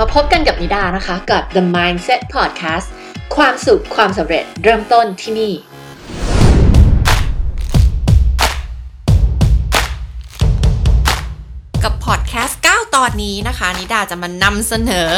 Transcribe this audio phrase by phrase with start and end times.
[0.00, 2.86] มาพบกันกับนิดานะคะ กับ The Mindset Podcast
[3.36, 5.52] ความสุขความสำเร็จเริ่มต้นที่นี่
[13.22, 15.12] นี้นะคะ นิดาจะมานำเสนอ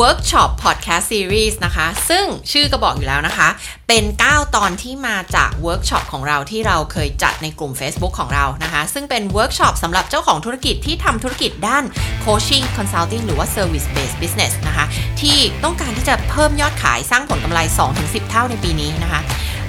[0.00, 3.48] Workshop Podcast Series นะคะ ซึ่งชื่อก็บอกอยู่แล้วนะคะ
[3.88, 11.84] เป็น 9 ตอนที่มาจากเวิร์กช็อปของเราที่เราเคยจัดในกลุ่ม Facebook ของเรานะคะ ซึ่งเป็นเวิร์กช็อปสำหรับเจ้าของธุรกิจที่ทำธุรกิจด้าน
[12.24, 14.86] Coaching Consulting หรือว่า Service Based Business นะคะ
[15.20, 17.60] ที่ต้องการที่จะเพิ่มยอดขายสร้างผลกำไร
[17.96, 19.20] 2-10 เท่าในปีนี้นะคะ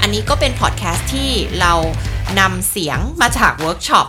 [0.02, 1.30] อันนี้ก็เป็นพอดแคสต์ที่
[1.62, 1.74] เรา
[2.40, 4.08] นำเสียงมาจากเวิร์กช็อป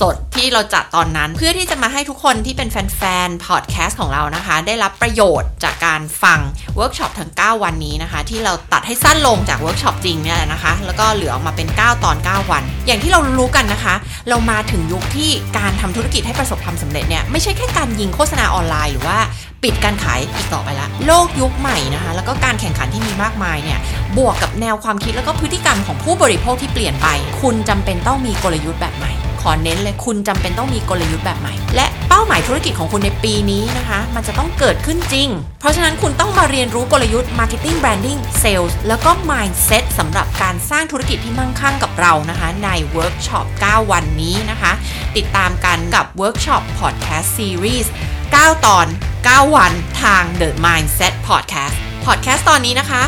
[0.00, 6.38] สดๆ ที่เราจัดตอนนั้น เพื่อที่จะมาให้ทุกคนที่เป็นแฟนๆ พอดแคสต์ของเรานะคะ ได้รับประโยชน์จากการฟัง
[6.76, 13.94] เวิร์กช็อปทั้ง 9 วันนี้นะคะ ที่เราตัดให้สั้นลงจากเวิร์กช็อปจริงเนี่ยแหละนะคะ แล้วก็เหลือออกมาเป็น 9 ตอน 9 วัน อย่างที่เรารู้กันนะคะ
[14.28, 19.18] เรามาถึงยุคที่การทำธุรกิจให้ประสบความสำเร็จเนี่ยไม่ใช่แค่การยิงโฆษณาออนไลน์หรือว่า
[19.62, 23.78] ปิดการขายอีกต่อไปละโลกยุคใหม่นะคะ แล้วก็การแข่งขันที่มีมากมายเนี่ย
[24.18, 27.08] บวกกับแนวความคิดแล้วก็พฤติกรรมของผู้บริโภคที่เปลี่ยนไป
[27.40, 35.28] คุณจำเป็นต้องมีกลยุทธ์แบบใหม่ ขอเน้นเลยคุณจำเป็นต้องมีกลยุทธ์แบบใหม่ และเป้าหมายธุรกิจของคุณในปีนี้นะคะ มันจะต้องเกิดขึ้นจริง
[35.60, 44.72] เพราะฉะนั้นคุณต้องมาเรียนรู้กลยุทธ์ Marketing Branding Sales แล้วก็ Mindset สำหรับการสร้างธุรกิจที่มั่งคั่งกับเรานะคะ ในเวิร์กช็อป 9 วันนี้นะคะ
[45.16, 47.86] ติดตามกันกับเวิร์กช็อป Podcast Series
[48.26, 48.86] 9 ตอน
[49.20, 51.74] 9 วันทาง The Mindset Podcast
[52.04, 53.02] Podcast ตอนนี้นะคะ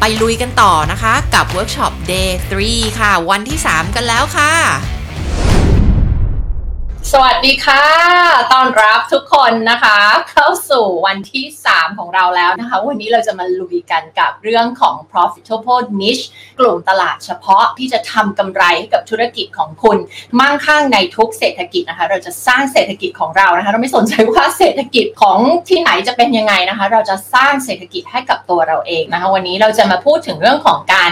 [0.00, 2.30] ไปลุยกันต่อนะคะกับเวิร์กช็อป Day
[2.64, 4.97] 3 ค่ะ วันที่ 3 กันแล้วค่ะ
[7.12, 7.84] สวัสดีค่ะ
[8.52, 9.98] ต้อนรับทุกคนนะคะ
[10.32, 16.24] เข้าสู่วันที่ 3 ของเราแล้วนะคะ วันนี้เราจะมาลุยกันกับเรื่องของ profitable niche
[16.58, 19.98] กลุ่มตลาดเฉพาะที่จะทำกำไรให้กับธุรกิจของคุณ
[20.40, 31.10] มั่งคั่งในทุกเศรษฐกิจนะคะ เราจะสร้างเศรษฐกิจของเรานะคะ เราไม่สนใจว่าเศรษฐกิจของที่ไหนจะเป็นยังไงนะคะ เราจะสร้างเศรษฐกิจให้กับตัวเราเองนะคะ วันนี้เราจะมาพูดถึงเรื่องของการ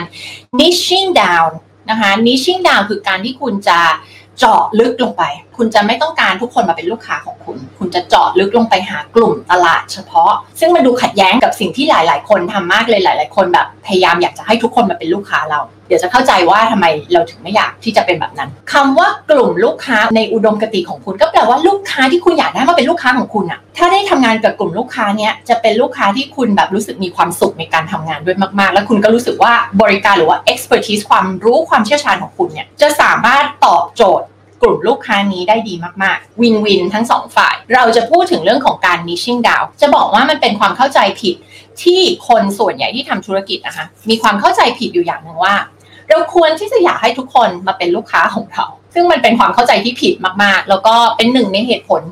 [0.59, 1.51] niching down
[1.91, 3.81] นะคะ niching down คือการที่คุณจะ
[4.41, 5.25] เจาะลึกลงไป
[5.57, 29.53] คุณจะไม่ต้องการทุกคนมาเป็นลูกค้าของคุณ คุณจะเจาะลึกลงไปหากลุ่มตลาดเฉพาะ ซึ่งมันดูขัดแย้งกับสิ่งที่หลาย ๆ คนทำมากเลยหลาย ๆ คนแบบพยายามอยากจะให้ทุกคนมาเป็นลูกค้าเรา เดี๋ยวจะเข้าใจว่าทำไมเราถึงไม่อยากที่จะเป็นแบบนั้นคำว่ากลุ่มลูกค้าในอุดมคติของคุณ ก็แปลว่าลูกค้าที่คุณอยากได้มาเป็นลูกค้าของคุณอะถ้าได้ทำงานกับกลุ่มลูกค้าเนี้ยจะเป็นลูกค้าที่คุณแบบรู้สึกมีความสุขในการทำงานด้วยมาก ๆ แล้วคุณก็รู้สึกว่า
[29.83, 34.27] บริการหรือว่า expertise ความรู้ความเชี่ยวชาญของคุณเนี่ยจะสามารถตอบโจทย์
[34.63, 41.35] กลุ่มลูกค้านี้ได้ดีมากๆ วินวินทั้งสองฝ่าย เราจะพูดถึงเรื่องของการ niching down จะบอกว่ามันเป็นความเข้าใจผิด
[41.83, 45.55] ที่คนส่วนใหญ่ที่ทำธุรกิจนะคะมีความเข้าใจผิดอยู่อย่างหนึ่งว่า
[46.11, 48.65] เราควรที่จะอยากให้ทุกคนมาเป็นลูกค้าของเรา
[48.95, 52.03] ซึ่งมันเป็นความเข้าใจที่ผิดมากๆ แล้วก็เป็นหนึ่งในเหตุผล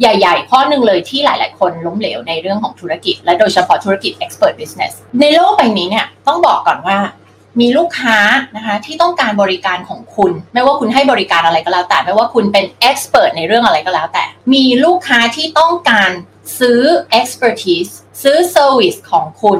[0.00, 6.98] ใหญ่ๆ ข้อหนึ่งเลยที่หลายๆ คนล้มเหลวในเรื่องของธุรกิจ และโดยเฉพาะธุรกิจ expert business ในโลกใบนี้เนี่ยต้องบอกก่อนว่า
[7.60, 8.18] มีลูกค้า
[8.56, 16.10] นะคะที่ต้องการบริการของคุณ ไม่ว่าคุณให้บริการอะไรก็แล้วแต่ ไม่ว่าคุณเป็นเอ็กซ์เพรสในเรื่องอะไรก็แล้วแต่ มีลูกค้าที่ต้องการ
[16.58, 16.80] ซื้อ
[17.20, 19.58] expertise ซื้อ service ของคุณ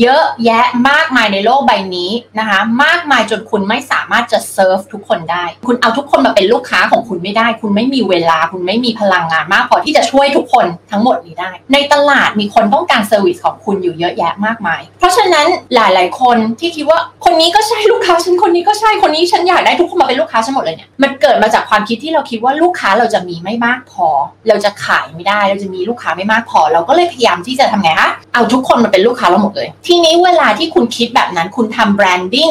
[0.00, 24.08] เยอะแยะมากมายในโลกใบนี้นะคะ มากมายจนคุณไม่สามารถจะเซิร์ฟทุกคนได้ คุณเอาทุกคนมาเป็นลูกค้าของคุณไม่ได้ คุณไม่มีเวลา คุณไม่มีพลังงานมากพอที่จะช่วยทุกคนทั้งหมดนี้ได้ ในตลาดมีคนต้องการ service ของคุณอยู่เยอะแยะมากมาย เพราะฉะนั้นหลาย ๆ คนที่คิดว่าคนนี้ก็ใช่ลูกค้าฉันคนนี้ก็ใช่คนนี้ฉันอยากได้ทุกคนมาเป็นลูกค้าฉันหมดเลยเนี่ยมันเกิดมาจากความคิดที่เราคิดว่าลูกค้าเราจะมีไม่มากพอ
[24.48, 32.50] เราจะขายไม่ได้ เราจะมีลูกค้าไม่มากพอ เราก็เลยพยายามที่จะทำไงคะเอาทุกคนมาเป็นลูกค้าเราหมดเลยทีนี้เวลาที่คุณคิดแบบนั้นคุณทำ branding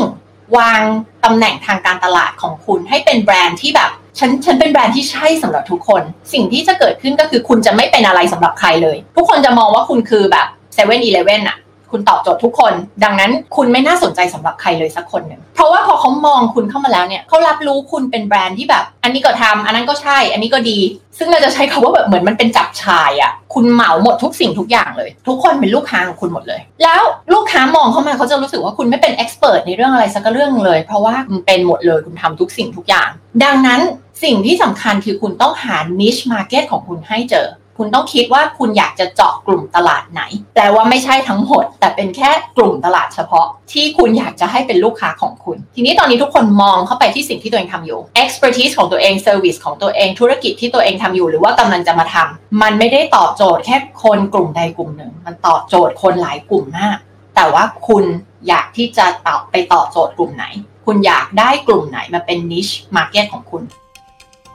[0.58, 0.82] วาง
[1.26, 6.02] ตำแหน่งทางการตลาดของคุณให้เป็นแบรนด์ที่แบบฉันฉันเป็นแบรนด์ที่ใช่สำหรับทุกคน
[6.34, 11.58] สิ่งที่จะเกิดขึ้นก็คือคุณจะไม่เป็นอะไรสำหรับใครเลย ทุกคนจะมองว่าคุณคือแบบเซเว่นอีเลฟเว่นอะ
[11.92, 12.74] คุณตอบโจทย์ทุกคน
[13.04, 20.80] ดังนั้นคุณไม่น่าสนใจสำหรับใครเลยสักคนหนึ่งเพราะว่าพอเขามองคุณเข้ามาแล้วเนี่ยเขารับรู้คุณเป็นแบรนด์ที่แบบ อันนี้ก็ทำอันนั้นก็ใช่ อันนี้ก็ดี
[21.18, 27.02] ซึ่งเราจะใช้คาว่าแบบเหมือนมันเป็นจับชายอะ่ะคุณเหมาหมดทุกสิ่งทุกอย่างเลย ทุกคนเป็นลูกค้าของคุณหมดเลย แล้ว
[27.34, 33.10] ลูกค้ามองเข้ามาเขาจะรู้สึกว่าคุณไม่เป็นเอ็กซ์เพรสในเรื่องอะไรสักเรื่องเลย เพราะว่าคุณเป็นหมดเลยคุณทำทุกสิ่งทุกอย่าง
[33.44, 33.82] ดังนั้น
[34.24, 37.48] สิ่งที่สำคัญคือคุณต้องหา niche market ของคุณให้เจอ
[37.82, 40.22] คุณต้องคิดว่าคุณอยากจะเจาะกลุ่มตลาดไหน
[40.56, 56.98] แต่ว่าไม่ใช่ทั้งหมด แต่เป็นแค่กลุ่มตลาดเฉพาะ ที่คุณอยากจะให้เป็นลูกค้าของคุณ ทีนี้ตอนนี้ทุกคนมองเข้าไปที่สิ่งที่ตัวเองทำอยู่ expertise ของตัวเอง service ของตัวเองธุรกิจที่ตัวเองทำอยู่ หรือว่ากำลังจะมาทำมันไม่ได้ตอบโจทย์แค่คนกลุ่มใดกลุ่มหนึ่ง มันตอบโจทย์คนหลายกลุ่มมาก
[57.36, 58.04] แต่ว่าคุณ
[58.48, 60.46] อยากที่จะตอบไปตอบโจทย์กลุ่มไหน
[60.86, 63.64] คุณอยากได้กลุ่มไหนมาเป็น niche market ของคุณ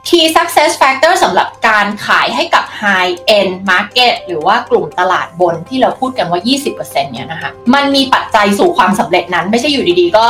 [0.09, 6.39] Key Success Factor สำหรับการขายให้กับ High End Market หรือว่ากลุ่มตลาดบนที่เราพูดกันว่า
[6.73, 10.27] 20%เนี่ยนะคะ มันมีปัจจัยสู่ความสำเร็จนั้น ไม่ใช่อยู่ดีๆ ก็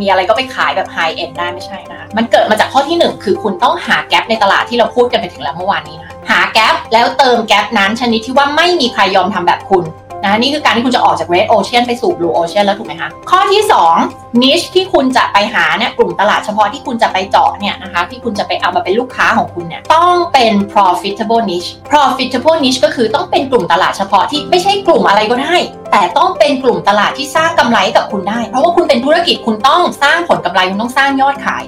[0.00, 9.84] มีอะไรก็ไปขายแบบ High End ได้ไม่ใช่นะคะ มันเกิดมาจากข้อที่ 1 คือคุณต้องหาแกลบในตลาดที่เราพูดกันไปถึงแล้วเมื่อวานนี้นะหาแกลบแล้วเติมแกลบนั้นชนิดที่ว่าไม่มีใครยอมทำแบบคุณ
[10.24, 13.62] นะนี่คือการที่คุณจะออกจาก Red Ocean ไปสู่ Blue Ocean แล้วถูกไหมคะ ข้อที่
[14.00, 25.56] 2 niche ที่คุณจะไปหาเนี่ยกลุ่มตลาดเฉพาะที่คุณจะไปเจาะเนี่ยนะคะที่คุณจะไปเอามาเป็นลูกค้าของคุณเนี่ยต้องเป็น profitable niche profitable niche ก็คือต้องเป็นกลุ่มตลาดเฉพาะที่ไม่ใช่กลุ่มอะไรก็ได้
[25.92, 31.64] แต่ต้องเป็นกลุ่มตลาดที่สร้างกำไรกับคุณได้ เพราะว่าคุณเป็นธุรกิจคุณต้องสร้างผลกำไรคุณต้องสร้างยอดขาย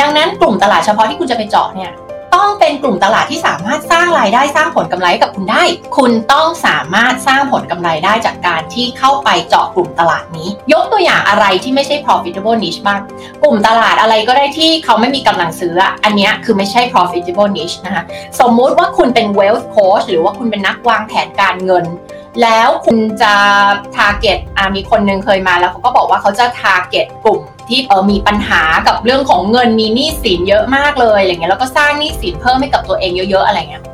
[0.00, 1.92] ดังนั้นกลุ่มตลาดเฉพาะที่คุณจะไปเจาะเนี่ย
[2.34, 5.62] ต้องเป็นกลุ่มตลาดที่สามารถสร้างรายได้สร้างผลกำไรกับคุณได้
[5.96, 13.00] คุณต้องสามารถสร้างผลกำไรได้จากการที่เข้าไปเจาะกลุ่มตลาดนี้ ยกตัวอย่างอะไรที่ไม่ใช่ profitable niche บ้าง
[13.42, 18.04] กลุ่มตลาดอะไรก็ได้ที่เขาไม่มีกำลังซื้ออันนี้คือไม่ใช่ profitable niche นะคะ
[18.40, 21.84] สมมุติว่าคุณเป็น wealth coach หรือว่าคุณเป็นนักวางแผนการเงิน
[22.42, 23.34] แล้วคุณจะ
[23.96, 24.38] target
[24.76, 33.84] มีคนนึงเคยมาแล้วเขาก็บอกว่าเขาจะ target กลุ่ม ที่เออมีปัญหากับเรื่องของเงินมีหนี้สินเยอะมากเลยอะไรเงี้ยแล้วก็สร้างหนี้สินเพิ่มให้กับตัวเองเยอะ ๆ อะไรเงี้ย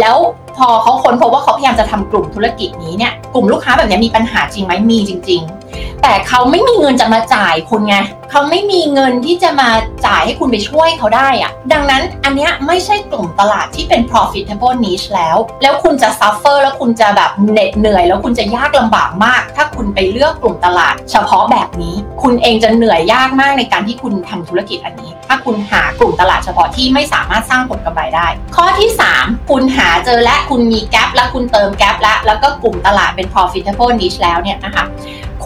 [0.00, 0.16] แล้ว
[0.56, 5.40] พอเขาค้นพบว่าเขาพยายามจะทำกลุ่มธุรกิจนี้เนี่ยกลุ่มลูกค้าแบบนี้มีปัญหาจริงไหมมีจริง
[5.72, 7.96] ๆ แต่เขาไม่มีเงินจะมาจ่ายคุณไง
[8.34, 9.70] เขาไม่มีเงินที่จะมา
[10.06, 28.26] จ่ายให้คุณไปช่วยเขาได้อะดังนั้นอันนี้ไม่ใช่กลุ่มตลาดที่เป็น profitable niche แล้ว แล้วคุณจะ suffer แล้วคุณจะแบบเหน็ดเหนื่อย แล้วคุณจะยากลำบากมาก ถ้าคุณไปเลือกกลุ่มตลาด เฉพาะแบบนี้ คุณเองจะเหนื่อยยากมากในการที่คุณทำธุรกิจอันนี้ ถ้าคุณหากลุ่มตลาดเฉพาะที่ไม่สามารถสร้างผลกำไรได้
[28.56, 34.84] ข้อที่ 3 คุณหาเจอและคุณมีแกลบและคุณเติมแกลบและแล้วก็กลุ่มตลาดเป็น profitable niche แล้วเนี่ยนะคะ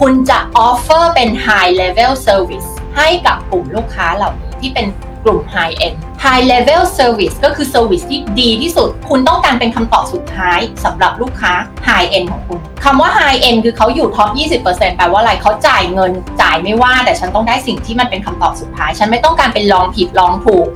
[0.00, 4.86] คุณจะ offer เป็น high level service ให้กับกลุ่มลูกค้าเหล่านี้ที่เป็น
[5.24, 11.52] กลุ่ม high end high level service ก็คือ service ที่ดีที่สุด คุณต้องการเป็นคำตอบสุดท้ายสำหรับลูกค้า
[11.88, 14.28] high end ของคุณคำว่า high end คือเขาอยู่ท็อป
[14.64, 16.12] 20%แปลว่าอะไรเขาจ่ายเงิน
[16.42, 20.66] จ่ายไม่ว่า แต่ฉันต้องได้สิ่งที่มันเป็นคำตอบสุดท้าย ฉันไม่ต้องการเป็นลองผิดลองถูก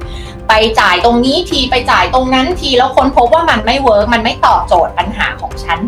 [0.51, 5.79] ไปจ่ายตรงนี้ทีไปจ่ายตรงนั้นทีแล้วค้นพบว่ามันไม่ work มันไม่ตอบโจทย์ปัญหาของฉัน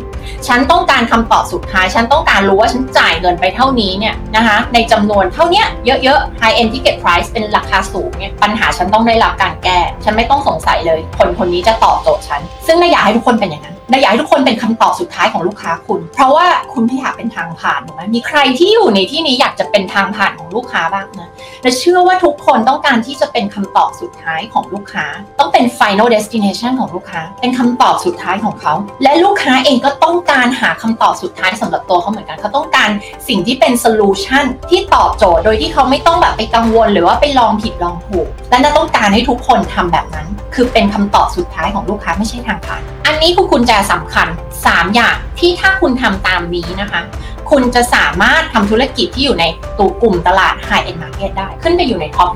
[0.47, 21.31] ฉันต้องการคำตอบสุดท้าย ฉันต้องการรู้ว่าฉันจ่ายเงินไปเท่านี้เนี่ยนะคะในจำนวนเท่านี้เยอะๆ high end ticket price เป็นราคาสูงเนี่ยปัญหาฉันต้องได้รับการแก้ ฉันไม่ต้องสงสัยเลย คนคนนี้จะตอบโจทย์ฉัน ซึ่งนาอยากให้ทุกคนเป็นอย่างนั้นนาอยากให้ทุกคนเป็นคำตอบสุดท้ายของลูกค้าคุณ เพราะว่าคุณไม่อยากเป็นทางผ่านถูกไหมมีใครที่อยู่ในที่นี้อยากจะเป็นทางผ่านของลูกค้าบ้างนะ
[21.63, 25.07] และเชื่อว่าทุกคนต้องการที่จะเป็นคำตอบสุดท้ายของลูกค้า
[25.39, 32.89] ต้องเป็น final destination ของลูกค้า เป็นคำตอบสุดท้ายของเขา และลูกค้าเองก็ต้องการหาคำตอบสุดท้ายสำหรับตัวเขาเหมือนกัน เขาต้องการ
[33.29, 44.29] สิ่งที่เป็น solution ที่ตอบโจทย์ โดยที่เขาไม่ต้องแบบไปกังวล หรือว่าไปลองผิดลองถูก และน่าต้องการให้ทุกคนทำแบบนั้น คือเป็นคำตอบสุดท้ายของลูกค้าไม่ใช่ทางผ่านอันนี้คือกุญแจสำคัญ
[44.63, 47.03] 3 อย่างที่ถ้าคุณทำตามนี้นะคะ
[47.51, 49.45] คุณจะสามารถทำธุรกิจที่อยู่ใน
[49.79, 52.29] ตัวกลุ่มตลาด High End Market ได้ ขึ้นไปอยู่ใน top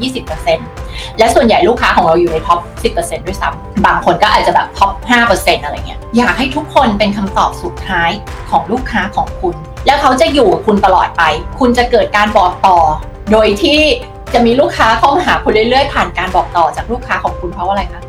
[0.57, 2.59] 20%และส่วนใหญ่ลูกค้าของเราอยู่ใน top
[2.95, 4.93] 10%ด้วยซ้ำบางคนก็อาจจะแบบ top
[5.29, 8.11] 5%อะไรเงี้ยอยากให้ทุกคนเป็นคำตอบสุดท้าย
[8.51, 9.55] ของลูกค้าของคุณ
[9.87, 11.23] แล้วเขาจะอยู่กับคุณตลอดไป
[11.61, 12.79] คุณจะเกิดการบอกต่อ
[13.33, 13.81] โดยที่
[14.35, 18.03] จะมีลูกค้าเข้ามาหาคุณเรื่อยๆ ผ่านการบอกต่อจากลูกค้าของคุณเพราะอะไรคะ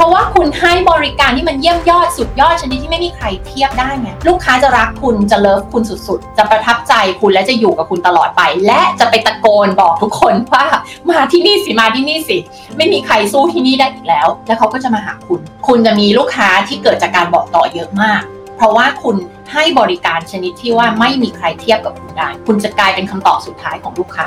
[0.00, 10.64] เพราะว่าคุณให้บริการที่มันเยี่ยมยอดสุดยอดชนิดที่ไม่มีใครเทียบได้ไงลูกค้าจะรักคุณจะ love คุณสุดๆ จะประทับใจคุณและจะอยู่กับคุณตลอดไป และจะไปตะโกนบอกทุกคนว่า
[11.10, 12.36] มาที่นี่สิมาที่นี่สิ
[12.76, 18.22] ไม่มีใครสู้ที่นี่ได้อีกแล้ว แล้วเขาก็จะมาหาคุณ คุณจะมีลูกค้าที่เกิดจากการบอกต่อเยอะมาก
[18.60, 19.16] เพราะว่าคุณ
[19.52, 24.26] ให้บริการชนิดที่ว่าไม่มีใครเทียบกับคุณได้ คุณจะกลายเป็นคำตอบสุดท้ายของลูกค้า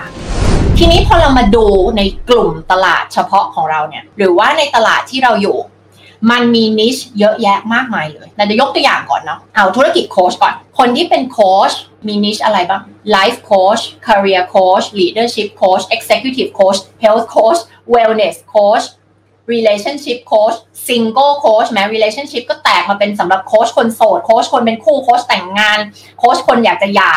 [0.78, 1.66] ทีนี้พอเรามาดู
[1.98, 5.58] ในกลุ่มตลาดเฉพาะของเราเนี่ยหรือว่าในตลาดที่เราอยู่
[6.32, 11.72] มันมีนิชเยอะแยะมากมายเลยเราจะยกตัวอย่างก่อนเนาะเอาธุรกิจโค้ชก่อน คนที่เป็นโค้ช
[12.08, 12.82] มีนิชอะไรบ้าง
[13.16, 17.60] Life Coach Career Coach Leadership Coach Executive Coach Health Coach
[17.94, 18.86] Wellness Coach
[19.54, 20.58] Relationship Coach
[20.88, 25.80] Single Coach แม้ Relationship ก็แตกมาเป็นสำหรับโค้ชคนโสด โค้ชคนเป็นคู่ โค้ชแต่งงาน
[26.20, 27.14] โค้ชคนอยากจะหย่า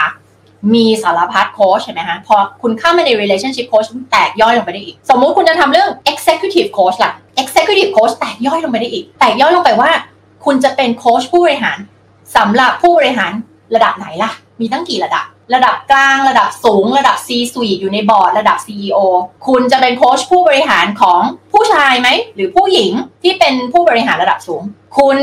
[0.74, 9.90] มีสารพัดโค้ชใช่ไหมฮะ พอคุณเข้ามาใน relationship coach แตกย่อยลงไปได้อีก สมมุติคุณจะทำเรื่อง executive coach ล่ะ executive coach แตกย่อยลงไปได้อีก แตกย่อยลงไปว่า
[10.44, 11.78] คุณจะเป็นโค้ชผู้บริหาร
[12.36, 13.32] สำหรับผู้บริหาร
[13.74, 14.30] ระดับไหนล่ะ
[14.60, 18.98] มีตั้งกี่ระดับ ระดับกลางระดับสูง ระดับ C suite อยู่ในบอร์ดระดับ CEO
[19.46, 21.20] คุณจะเป็นโค้ชผู้บริหารของ
[21.52, 24.62] ผู้ชายไหม หรือผู้หญิงที่เป็นผู้บริหารระดับสูง
[24.98, 25.18] คุณ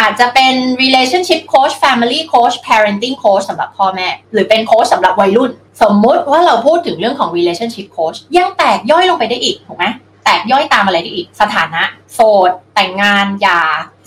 [0.00, 5.50] อาจจะเป็น relationship coach family coach parenting coach สำหรับพ่อแม่ หรือเป็นโค้ชสำหรับวัยรุ่น
[5.82, 9.86] สมมุติว่าเราพูดถึงเรื่องของ relationship coach ยังแตกย่อยลงไปได้อีกถูกไหม
[10.24, 11.82] แตกย่อยตามอะไรได้อีก สถานะ
[12.14, 13.62] โสด แต่งงานหย่า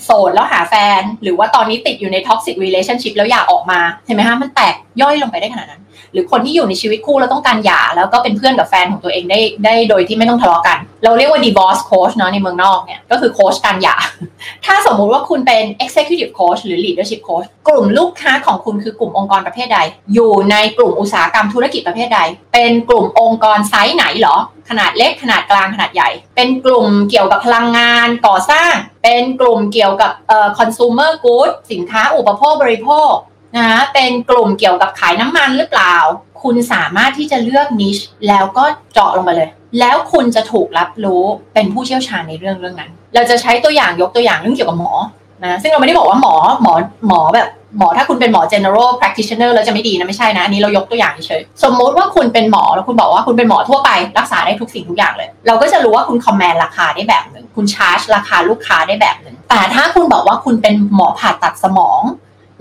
[0.06, 5.82] โสดแล้วหาแฟน หรือว่าตอนนี้ติดอยู่ในท็อกซิก relationship แล้วอยากออกมาเห็นไหมฮะมันแตกย่อยลงไปได้ขนาดนั้น
[6.14, 13.96] หรือคนที่อยู่ในชีวิตคู่แล้วต้องการหย่าแล้วก็เป็นเพื่อนกับแฟนของตัวเองได้ได้โดยที่ไม่ต้องทะเลาะกัน เราเรียกว่า divorce coach เนาะในเมืองนอกเนี่ยก็คือโค้ชการหย่า
[14.66, 19.80] ถ้าสมมุติว่าคุณเป็น executive coach หรือ leadership coach กลุ่มลูกค้าของคุณคือกลุ่มองค์กรประเภทใด
[20.14, 22.20] อยู่ในกลุ่มอุตสาหกรรมธุรกิจประเภทใด
[22.54, 24.38] เป็นกลุ่มองค์กรไซส์ไหนเหรอ
[24.70, 33.14] ขนาดเล็กขนาดกลางขนาดใหญ่ เป็นกลุ่มเกี่ยวกับพลังงานก่อสร้าง เป็นกลุ่มเกี่ยวกับเอ่อ consumer good สินค้าอุปโภคบริโภค
[33.58, 35.96] นะเป็นกลุ่มเกี่ยวกับขายน้ำมันหรือเปล่า
[36.44, 37.98] คุณสามารถที่จะเลือกนิช
[38.28, 39.50] แล้วก็เจาะลงไปเลย
[39.80, 41.24] แล้วคุณจะถูกรับรู้
[41.54, 44.94] เป็นผู้เชี่ยวชาญในเรื่องเรื่องนั้น เราจะใช้ตัวอย่างยกตัวอย่างเรื่องเกี่ยวกับหมอ
[45.44, 46.74] นะซึ่งเราไม่ได้บอกว่าหมอหมอ
[47.08, 53.90] หมอแบบหมอถ้าคุณเป็นหมอ general practitioner แล้วจะไม่ดีนะไม่ใช่นะอันนี้เรายกตัวอย่างเฉยสมมุติว่าคุณเป็นหมอแล้วคุณบอกว่าคุณเป็นหมอทั่วไป
[54.20, 62.02] รักษาได้ทุกสิ่งทุกอย่างเลย เราก็จะรู้ว่าคุณ command ราคาได้แบบหนึ่งคุณ charge ราคาลูกค้าได้แบบหนึ่งแต่ถ้าคุณบอกว่าคุณเป็นหมอผ่าตัดสมอง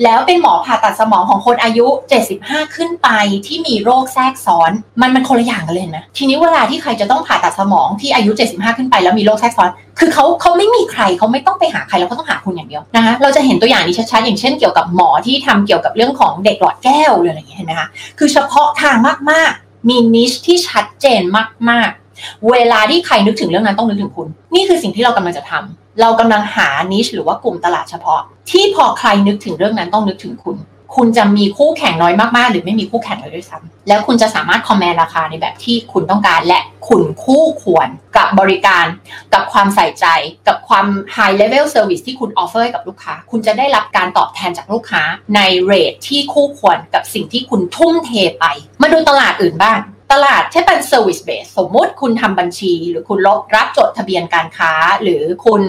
[0.02, 1.86] แล้วเป็นหมอผ่าตัดสมองของคนอายุ
[2.30, 3.08] 75 ขึ้นไป
[3.46, 4.70] ที่มีโรคแทรกซ้อน
[5.00, 18.96] มันมันคนละอย่างกันเลยนะ ทีนี้เวลาที่ใครจะต้องผ่าตัดสมองที่อายุ 75 ขึ้นไปแล้วมีโรคแทรกซ้อน คือเขาเขาไม่มีใครเขาไม่ต้องไปหาใครแล้วเขาต้องหาคุณอย่างเดียวนะคะ เราจะเห็นตัวอย่างนี้ชัดๆอย่างเช่นเกี่ยวกับหมอที่ทำเกี่ยวกับเรื่องของเด็กหลอดแก้วหรืออะไรอย่างเงี้ยเห็นไหมคะ คือเฉพาะทาง
[19.30, 21.22] มากๆ มีนิชที่ชัดเจน
[21.70, 28.20] มากๆ เวลาที่ใครนึกถึงเรื่องนั้นต้องนึกถึงคุณ นี่คือสิ่งที่เรากำลังจะทำ เรากำลังหานิชหรือว่ากลุ่มตลาดเฉพาะ
[28.50, 30.58] ที่พอใครนึกถึงเรื่องนั้นต้องนึกถึงคุณ
[30.96, 38.86] คุณจะมีคู่แข่งน้อยมากๆ หรือไม่มีคู่แข่งเลยด้วยซ้ำแล้วคุณจะสามารถคอมแมนต์ราคาในแบบที่คุณต้องการ และคุณคู่ควรกับบริการ
[39.32, 40.06] กับความใส่ใจ
[40.48, 40.86] กับความ
[41.16, 45.02] high level service ที่คุณออฟเฟอร์ให้กับลูกค้า คุณจะได้รับการตอบแทนจากลูกค้า
[45.36, 48.10] ใน rate ที่คู่ควรกับสิ่งที่คุณทุ่มเท
[48.40, 48.44] ไป
[48.82, 49.78] มาดูตลาดอื่นบ้าง
[50.12, 55.62] ตลาดที่เป็น service base สมมุติคุณทำบัญชี หรือคุณรับรับจดทะเบียนการค้า หรือคุณ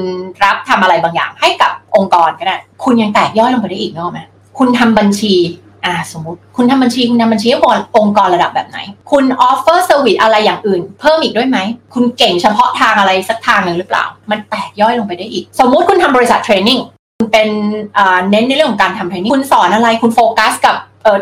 [0.43, 4.19] รับทำอะไรบางอย่างให้กับองค์กรก็ได้ คุณยังแตกย่อยลงไปได้อีกนะเห็นไหม
[4.57, 5.35] คุณทำบัญชี
[5.85, 7.59] อ่าสมมติ คุณทำบัญชีคุณทำบัญชีให้
[7.97, 8.79] องค์กรระดับแบบไหน
[9.11, 11.57] คุณ offer service อะไรอย่างอื่น เพิ่มอีกด้วยไหม
[11.93, 16.79] คุณเก่งเฉพาะทางอะไรสักทางหนึ่งหรือเปล่า มันแตกย่อยลงไปได้อีก สมมุติคุณทำบริษัท training
[17.17, 17.49] คุณเป็น
[18.31, 20.75] เน้นในเรื่องของการทำ training คุณสอนอะไรคุณโฟกัสกับ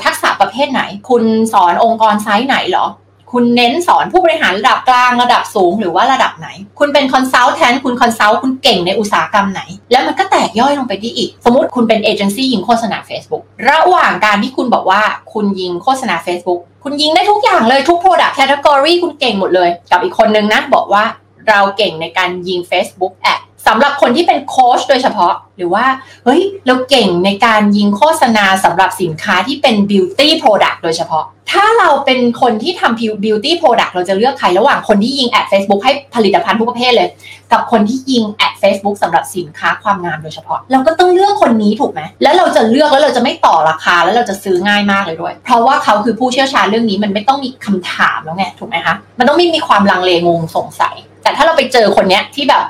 [0.05, 2.85] ทักษะประเภทไหน คุณสอนองค์กรไซส์ไหนหรอ
[3.33, 6.47] คุณเน้นสอนผู้บริหารระดับกลางระดับสูงหรือว่าระดับไหน
[6.79, 9.61] คุณเป็น consultant คุณ consult คุณเก่งในอุตสาหกรรมไหน
[9.91, 15.01] แล้วมันก็แตกย่อยลงไปได้อีก สมมติคุณเป็นเอเจนซี่ยิงโฆษณา Facebook ระหว่างการที่คุณบอกว่า
[15.33, 21.03] คุณยิงโฆษณา Facebook คุณยิงได้ทุกอย่างเลยทุก Product Category คุณเก่งหมดเลย กับอีกคนนึงนะบอกว่า
[21.49, 25.85] เราเก่งในการยิง Facebook Ad สำหรับคนที่เป็นโค้ชโดยเฉพาะ หรือว่า
[26.25, 37.09] เฮ้ยเราเก่งในการยิงโฆษณาสำหรับสินค้าที่เป็น beauty product โดยเฉพาะ ถ้าเราเป็นคนที่ทำ beauty product เราจะเลือกใครระหว่างคนที่ยิงแอด Facebook ให้ผลิตภัณฑ์ทุกประเภทเลย
[37.51, 52.63] กับคนที่ยิงแอด Facebook สำหรับสินค้าความงามโดยเฉพาะ เราก็ต้องเลือกคนนี้ถูกไหมแล้วเราจะเลือกแล้วเราจะไม่ต่อราคาแล้วเราจะซื้อง่ายมากเลยด้วย เพราะว่าเขาคือผู้เชี่ยวชาญเรื่องนี้มันไม่ต้องมีคำถามแล้วไงถูกไหมคะมันต้องไม่มีความลังเลงงสงสัย แต่ถ้าเราไปเจอคนเนี้ยที่แบบ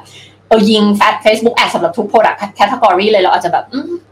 [0.53, 3.65] เออยิงแฟด Facebook แอดสำหรับทุก Product Category เลยเราอาจจะแบบ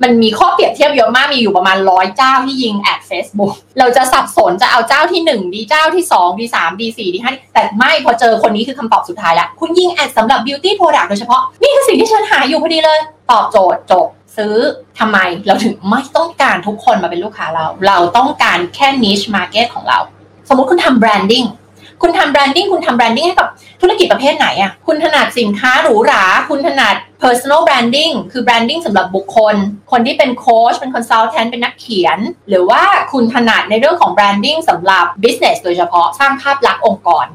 [0.03, 11.07] มันมีข้อเปรียบเทียบเยอะมากมีอยู่ประมาณร้อยเจ้าที่ยิงแอด Facebook เราจะสับสนจะเอาเจ้าที่ 1 ดีเจ้าที่ 2 ดี 3 ดี 4 ดี 5 แต่ไม่พอเจอคนนี้คือคำตอบสุดท้ายล้วคุณยิงแอดสำหรับ Beauty Product
[11.09, 12.99] โดยเฉพาะ นี่คือสิ่งที่ฉันหาอยู่พอดีเลย
[13.31, 14.07] ตอบโจทย์จบ
[14.37, 14.55] ซื้อ
[14.99, 15.17] ทำไม
[15.47, 19.99] เราถึงไม่ต้องการทุกคนมาเป็นลูกค้าเรา เราต้องการแค่ niche market ของเรา
[20.49, 21.47] สมมติคุณทำ branding
[22.01, 23.47] คุณทำ branding คุณทำ branding ให้กับ
[23.81, 29.55] ธุรกิจประเภทไหนอะ คุณถนัดสินค้าหรูหรา คุณถนัด personal branding คือ branding สำหรับบุคคล
[29.91, 32.81] คนที่เป็นโค้ชเป็น consultant เป็นนักเขียน หรือว่า
[33.13, 37.25] คุณถนัดในเรื่องของ branding สำหรับ business โดยเฉพาะสร้างภาพลักษณ์องค์กร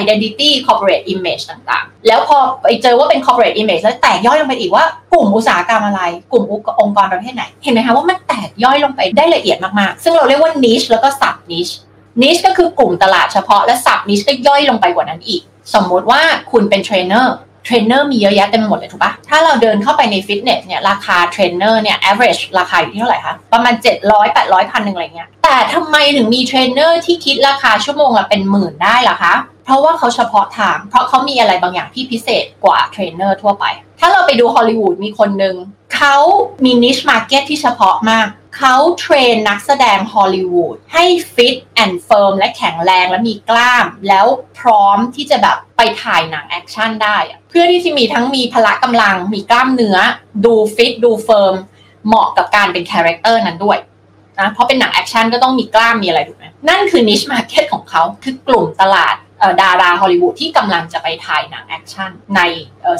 [0.00, 6.02] identity corporate image ต่างๆ แล้วพอไปเจอว่าเป็น corporate image แล้วแตกย่อยลงไปอีกว่ากลุ่มอุตสาหกรรมอะไร
[6.32, 6.44] กลุ่ม
[6.80, 11.74] องค์กรประเภทไหน เห็นไหมคะว่ามันแตกย่อยลงไปได้ละเอียดมากๆ ซึ่งเราเรียกว่า niche แล้วก็ sub niche
[12.22, 15.42] niche ก็คือกลุ่มตลาดเฉพาะและ sub niche ก็ย่อยลงไปกว่านั้นอีก
[15.74, 16.20] สมมุติว่า
[16.52, 33.64] คุณเป็นเทรนเนอร์เทรนเนอร์มีเยอะแยะเต็มไปหมดเลยถูกปะถ้าเราเดินเข้าไปในฟิตเนสเนี่ยราคาเทรนเนอร์เนี่ย average ราคาอยู่ที่เท่าไหร่คะ ประมาณ 700 800พันหนึ่งอะไรเงี้ย แต่ทำไมถึงมีเทรนเนอร์ที่คิดราคาชั่วโมงละเป็นหมื่นได้ล่ะคะ เพราะว่าเขาเฉพาะทาง เพราะเขามีอะไรบางอย่างที่พิเศษกว่าเทรนเนอร์ทั่วไป
[34.00, 35.54] ถ้าเราไปดูฮอลลีวูดมีคนหนึ่ง
[35.96, 36.16] เขา
[36.64, 41.04] มี niche market ที่เฉพาะมาก เขา train นักแสดงฮอลลีวูดให้
[41.34, 44.26] fit and firm และแข็งแรงและมีกล้าม แล้ว
[44.58, 47.16] พร้อมที่จะแบบไปถ่ายหนังแอคชั่นได้
[47.48, 49.98] เพื่อที่จะมีทั้งมีพละกำลัง มีกล้ามเนื้อ
[50.44, 51.54] ดูฟิตดู firm
[52.06, 53.78] เหมาะกับการเป็น character นั้นด้วย
[54.38, 59.14] นะเพราะเป็นหนังแอคชั่นก็ต้องมีกล้ามมีอะไรถูกไหมนั่นคือ niche market ของเขาคือกลุ่มตลาด
[59.62, 62.40] ดาราฮอลลีวูดที่กำลังจะไปถ่ายหนังแอคชั่นใน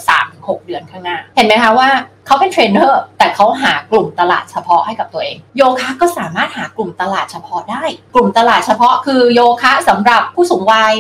[0.09, 1.89] สามถึงหกเดือนข้างหน้า เห็นไหมคะว่า
[2.27, 7.83] เขาเป็นเทรนเนอร์แต่เขาหากลุ่มตลาดเฉพาะให้กับตัวเอง โยคะก็สามารถหากลุ่มตลาดเฉพาะได้
[8.15, 10.95] กลุ่มตลาดเฉพาะคือโยคะสำหรับผู้สูงวัย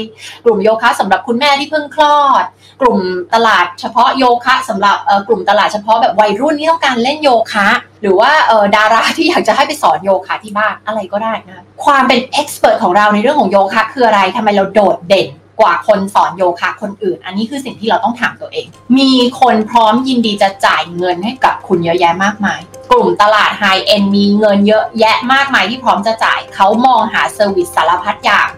[0.44, 2.44] กลุ่มโยคะสำหรับคุณแม่ที่เพิ่งคลอด
[2.80, 2.98] กลุ่ม
[3.34, 4.96] ตลาดเฉพาะโยคะสำหรับ
[5.28, 7.68] กลุ่มตลาดเฉพาะแบบวัยรุ่นที่ต้องการเล่นโยคะ
[8.02, 8.30] หรือว่า
[8.76, 15.28] ดาราที่อยากจะให้ไปสอนโยคะที่บ้านอะไรก็ได้นะความเป็น expert ของเราในเรื่องของโยคะคืออะไรทำไมเราโดดเด่น
[15.60, 18.66] กว่าคนสอนโยคะคนอื่น อันนี้คือสิ่งที่เราต้องถามตัวเอง
[18.98, 22.60] มีคนพร้อมยินดีจะจ่ายเงินให้กับคุณเยอะแยะมากมาย
[22.90, 28.48] กลุ่มตลาด high end มีเงินเยอะแยะมากมายที่พร้อมจะจ่าย เขามองหา service สารพัดอย่าง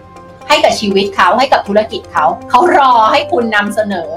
[0.47, 4.11] ให้กับชีวิตเขาให้กับธุรกิจเขา เขารอให้คุณนำเสนอ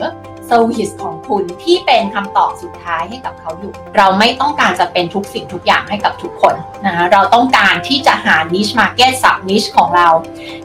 [0.46, 6.54] service ของคุณที่เป็นคำตอบสุดท้ายให้กับเขาอยู่ เราไม่ต้องการจะเป็นทุกสิ่งทุกอย่างให้กับทุกคน
[6.86, 10.08] นะคะเราต้องการที่จะหา niche market sub niche ของเรา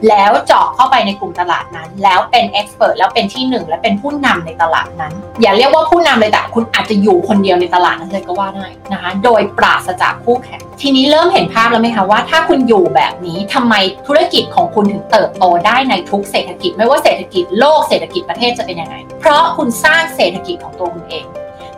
[0.08, 13.74] แล้วเจาะเข้าไปในกลุ่มตลาดนั้น แล้วเป็น expert แล้วเป็นที่หนึ่ง และเป็นผู้นำในตลาดนั้น อย่าเรียกว่าผู้นำเลยแต่คุณอาจจะอยู่คนเดียวในตลาดนั้นเลยก็ว่าได้นะคะโดยปราศจากคู่แข่ง ทีนี้เริ่มเห็นภาพแล้วไหมคะว่าถ้าคุณอยู่แบบนี้ทำไม
[14.06, 21.24] ธุรกิจของคุณถึงเติบโตได้ในทุกเศรษฐกิจ ไม่ว่าเศรษฐกิจโลกเศรษฐกิจประเทศจะเป็นยังไง เพราะคุณสร้างเศรษฐกิจของตัวคุณเอง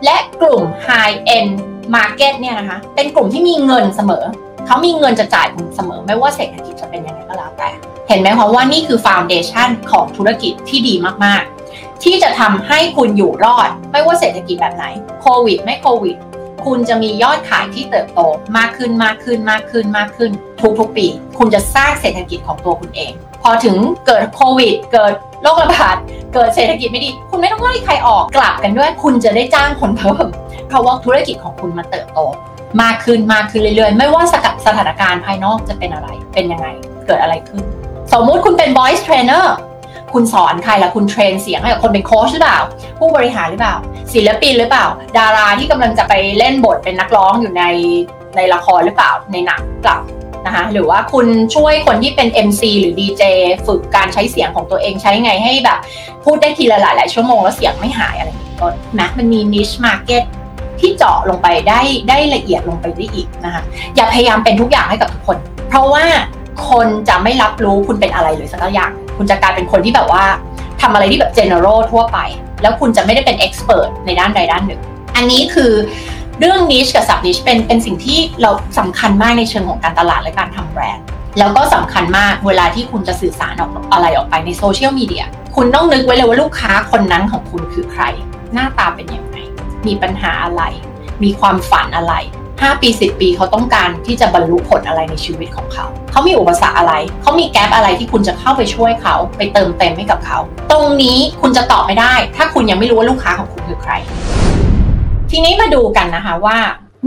[0.05, 1.51] และกลุ่ม high end
[1.95, 4.23] market เนี่ยนะคะเป็นกลุ่มที่มีเงินเสมอ
[4.65, 7.69] เขามีเงินจะจ่ายคุณเสมอ ไม่ว่าเศรษฐกิจจะเป็นยังไงก็แล้วแต่
[8.07, 10.93] เห็นไหมคะว่านี่คือฟ u n เดชันของธุรกิจที่ดี
[11.25, 14.85] มากๆ ที่จะทำให้คุณอยู่รอด ไม่ว่าเศรษฐกิจแบบไหน
[15.21, 16.15] โควิดไม่โควิด
[16.65, 18.19] คุณจะมียอดขายที่เติบโต
[18.57, 20.31] มากขึ้นมากขึ้นมากขึ้นมากขึ้น
[20.79, 23.75] ทุกๆปี คุณจะสร้างเศรษฐกิจของตัวคุณเอง พอถึง
[24.07, 25.95] เกิดโควิด เกิดโรคระบาด
[26.33, 30.27] เกิดเศรษฐกิจไม่ดี คุณไม่ต้องไล่ใครออกกลับกันด้วย คุณจะได้จ้างคนเพิ่ม
[30.67, 32.19] เพราะว่าธุรกิจของคุณมันเติบโต
[32.81, 34.23] มากขึ้นมากขึ้นเรื่อยๆ ไม่ว่า
[34.65, 36.67] สถานการณ์ภายนอกจะเป็นอะไรเป็นยังไง
[37.07, 37.63] เกิดอะไรขึ้น
[38.13, 39.45] สมมุติคุณเป็น voice trainer
[40.13, 42.59] คุณสอนใครล่ะคุณเทรนเสียงให้กับคนเป็นโค้ชหรือเปล่า
[42.99, 43.75] ผู้บริหารหรือเปล่า
[44.13, 44.85] ศิลปินหรือเปล่า
[45.17, 47.63] ดาราที่กำลังจะไปเล่นบทเป็นนักร้องอยู่ใน
[48.35, 49.99] ในละครหรือเปล่าในหนังเปล่า
[50.45, 53.23] นะคะหรือว่าคุณช่วยคนที่เป็น MC หรือ DJ
[53.67, 55.79] ฝึกการใช้เสียงของตัวเองใช้ไงให้แบบ
[56.23, 58.67] พูดได้ทีละหลายหลายชั่วโมงแล้วเสียงไม่หายอะไรอย่างเงี้ยก็
[58.99, 60.23] นะมันมี niche market
[60.79, 63.63] ที่เจาะลงไปได้ได้ละเอียดลงไปได้อีกนะคะ
[63.95, 65.37] อย่าพยายามเป็นทุกอย่างให้กับทุกคน
[65.69, 66.05] เพราะว่า
[66.69, 70.25] คนจะไม่รับรู้คุณเป็นอะไรเลยสักอย่าง คุณจะกลายเป็นคนที่แบบว่า
[70.81, 72.17] ทำอะไรที่แบบ general ทั่วไป
[72.61, 74.81] แล้วคุณจะไม่ได้เป็น expert ในด้านใดด้านหนึ่ง
[75.15, 75.71] อันนี้คือ
[76.39, 81.05] เรื่อง niche กับ sub niche เป็นเป็นสิ่งที่เราสำคัญมากในเชิงของการตลาดและการทำแบรนด์
[81.39, 88.03] แล้วก็สำคัญมากเวลาที่คุณจะสื่อสารออกอะไรออกไปในโซเชียลมีเดียคุณต้องนึกไว้เลยว่าลูกค้าคนนั้นของคุณคือใคร
[88.53, 89.37] หน้าตาเป็นยังไง
[89.87, 90.63] มีปัญหาอะไร
[91.23, 92.13] มีความฝันอะไร
[92.61, 100.39] 5 ปี 10 ปีเขาต้องการที่จะบรรลุผลอะไรในชีวิตของเขา เขามีอุปสรรคอะไร เขามีแกลบอะไรที่คุณจะเข้าไปช่วยเขา ไปเติมเต็มให้กับเขา
[100.71, 103.93] ตรงนี้คุณจะตอบไม่ได้ ถ้าคุณยังไม่รู้ว่าลูกค้าของคุณคือใคร
[105.31, 106.57] ทีนี้มาดูกันนะคะว่า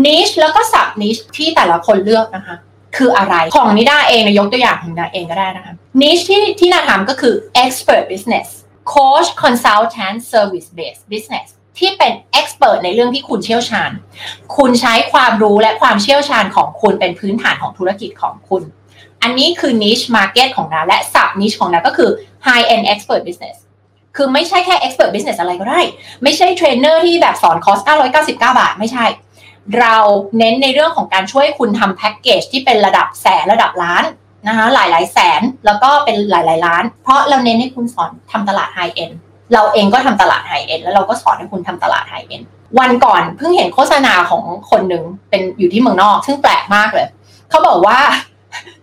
[0.06, 2.56] niche แล้วก็ sub niche ที่แต่ละคนเลือกนะคะ
[2.96, 8.48] คืออะไรของนิด้าเองนะยกตัวอย่างของนิด้าเองก็ได้นะคะ niche ที่ที่นาทำก็คือ expert business
[8.94, 13.90] coach consultant service based business ที่เป็น expert ในเรื่องที่คุณเชี่ยวชาญ
[14.56, 18.62] คุณใช้ความรู้และความเชี่ยวชาญของคุณเป็นพื้นฐานของธุรกิจของคุณ
[19.22, 22.10] อันนี้คือ niche market ของนาและ sub niche ของนาก็คือ
[22.46, 23.56] high end expert business
[24.16, 25.80] คือไม่ใช่แค่ expert business อะไรก็ได้
[26.22, 27.80] ไม่ใช่เทรนเนอร์ที่แบบสอนคอร์ส
[28.12, 29.04] 999 บาท ไม่ใช่
[29.78, 29.96] เรา
[30.38, 34.04] เน้นในเรื่องของการช่วยคุณทำแพ็กเกจที่เป็นระดับแสนระดับล้าน
[34.46, 39.10] นะคะหลายหลายแสนแล้วก็เป็นหลายหลายล้าน เพราะเราเน้นให้คุณสอนทำตลาด high end
[39.52, 42.42] เราเองก็ทำตลาด high end แล้วเราก็สอนให้คุณทำตลาด high end
[42.78, 47.08] วันก่อนเพิ่งเห็นโฆษณาของคนหนึ่งเป็นอยู่ที่เมืองนอก ซึ่งแปลกมากเลย
[47.50, 47.98] เขาบอกว่า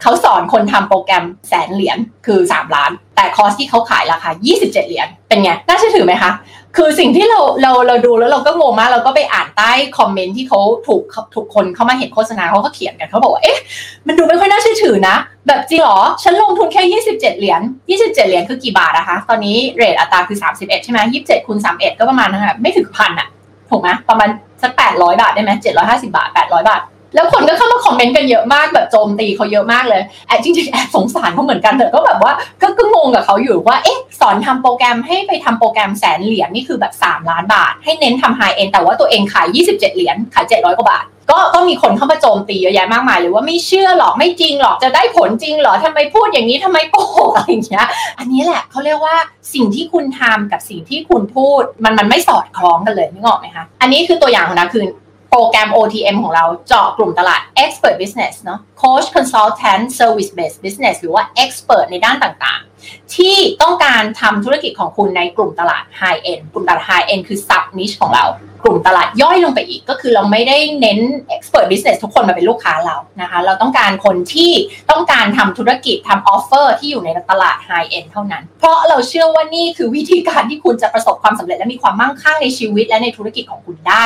[0.02, 6.31] เขาสอนคนทำโปรแกรมแสนเหรียญคือสามล้าน แต่คอร์สที่เขาขายราคา 27 เหรียญ เป็นไง น่าเชื่อถือไหมคะ
[6.77, 11.03] คือสิ่งที่เราเราเราดูแล้วเราก็งงมาก เราก็ไปอ่านใต้คอมเมนต์ที่เขาถูก
[11.34, 13.60] ถูกคนเข้ามาเห็นโฆษณาเขาก็เขียนกันเขาบอกว่า เอ๊ะ
[14.07, 15.15] มันดูไม่ค่อยน่าเชื่อถือนะ
[15.47, 23.27] แบบจริงหรอ ฉันลงทุนแค่ 27 เหรียญ 27 เหรียญคือกี่บาทนะคะ ตอนนี้เรทอัตราคือ 31 ใช่ไหม27คูณ31 ก็ประมาณนะคะไม่ถึงพันอะ
[23.69, 24.29] ถูกไหมประมาณ
[24.62, 25.51] สัก800 บาทได้ไหม
[25.84, 26.81] 750 บาท 800 บาท
[27.15, 47.88] แล้วคนก็เข้ามาคอมเมนต์กันเยอะมากแบบโจมตีเขาเยอะมากเลยแอบจริงๆแอบสงสารเขาเหมือนกันแต่ก็แบบว่าก็ก็งงกับเขาอยู่ว่าเอ๊ะสอนทำโปรแกรมให้ไปทำโปรแกรมแสนเหรียญนี่คือแบบ 3 ล้านบาท ให้เน้นทำไฮเอ็นแต่ว่าตัวเองขาย 27 เหรียญขาย 700 กว่าบาท ก็ก็มีคนเข้ามาโจมตีเยอะแยะมากมายเลยว่าไม่เชื่อหรอกไม่จริงหรอกจะได้ผลจริงหรอทำไมพูดอย่างนี้ทำไมโกหกอะไรอย่างเงี้ย
[48.19, 49.15] อันนี้แหละเขาเรียกว่า
[49.54, 54.86] สิ่งที่คุณทำกับสิ่งที่คุณพูดมันมันไม่สอดคล้องกันเลยนึกออกไหมคะอันนี้คือตัวอย่างของนะคือ
[55.34, 65.84] โปรแกรม OTM ของเราเจาะกลุ่มตลาด Expert Business เนาะ Coach Consultant Service Based Business หรือว่า Expert ในด้านต่างๆ ที่ต้องการทำธุรกิจของคุณในกลุ่มตลาด
[66.02, 68.26] High End กลุ่มตลาด High End คือ Sub Niche ของเรา
[68.63, 71.00] กลุ่มตลาดย่อยลงไปอีก ก็คือเราไม่ได้เน้น
[71.36, 74.52] Expert Business ทุกคนมาเป็นลูกค้าเรานะคะ เราต้องการคนที่
[74.91, 84.04] ต้องการทำธุรกิจทำออฟเฟอร์ที่อยู่ในตลาด High End เท่านั้น เพราะเราเชื่อว่านี่คือวิธีการที่คุณจะประสบความสำเร็จและมีความมั่งคั่งในชีวิตและในธุรกิจของคุณได้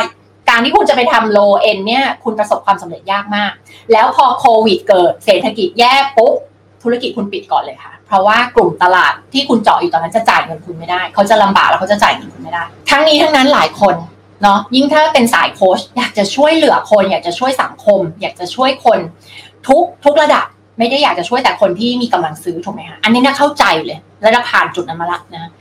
[0.55, 3.51] การที่คุณจะไปทำโลเอ็นเนี่ยคุณประสบความสำเร็จยากมาก
[3.91, 6.33] แล้วพอโควิดเกิดเศรษฐกิจแย่ปุ๊บ
[6.83, 13.95] ธุรกิจคุณปิดก่อนเลยค่ะ เพราะว่ากลุ่มตลาดที่คุณเจาะอยู่ตอนนั้นจะจ่ายเงินคุณไม่ได้ เขาจะลำบากแล้วเขาจะจ่ายเงินคุณไม่ได้ ทั้งนี้ทั้งนั้นหลายคน
[14.43, 18.99] เนาะยิ่งถ้าเป็นสายโค้ชอยากจะช่วยเหลือคน อยากจะช่วยสังคม อยากจะช่วยคน
[19.67, 20.45] ทุกทุกระดับ
[20.79, 25.51] ไม่ได้อยากจะช่วยแต่คนที่มีกำลังซื้อถูกไหมคะอันนี้น่าเข้าใจเลยแล้วเราผ่านจุดนั้นมาละนะ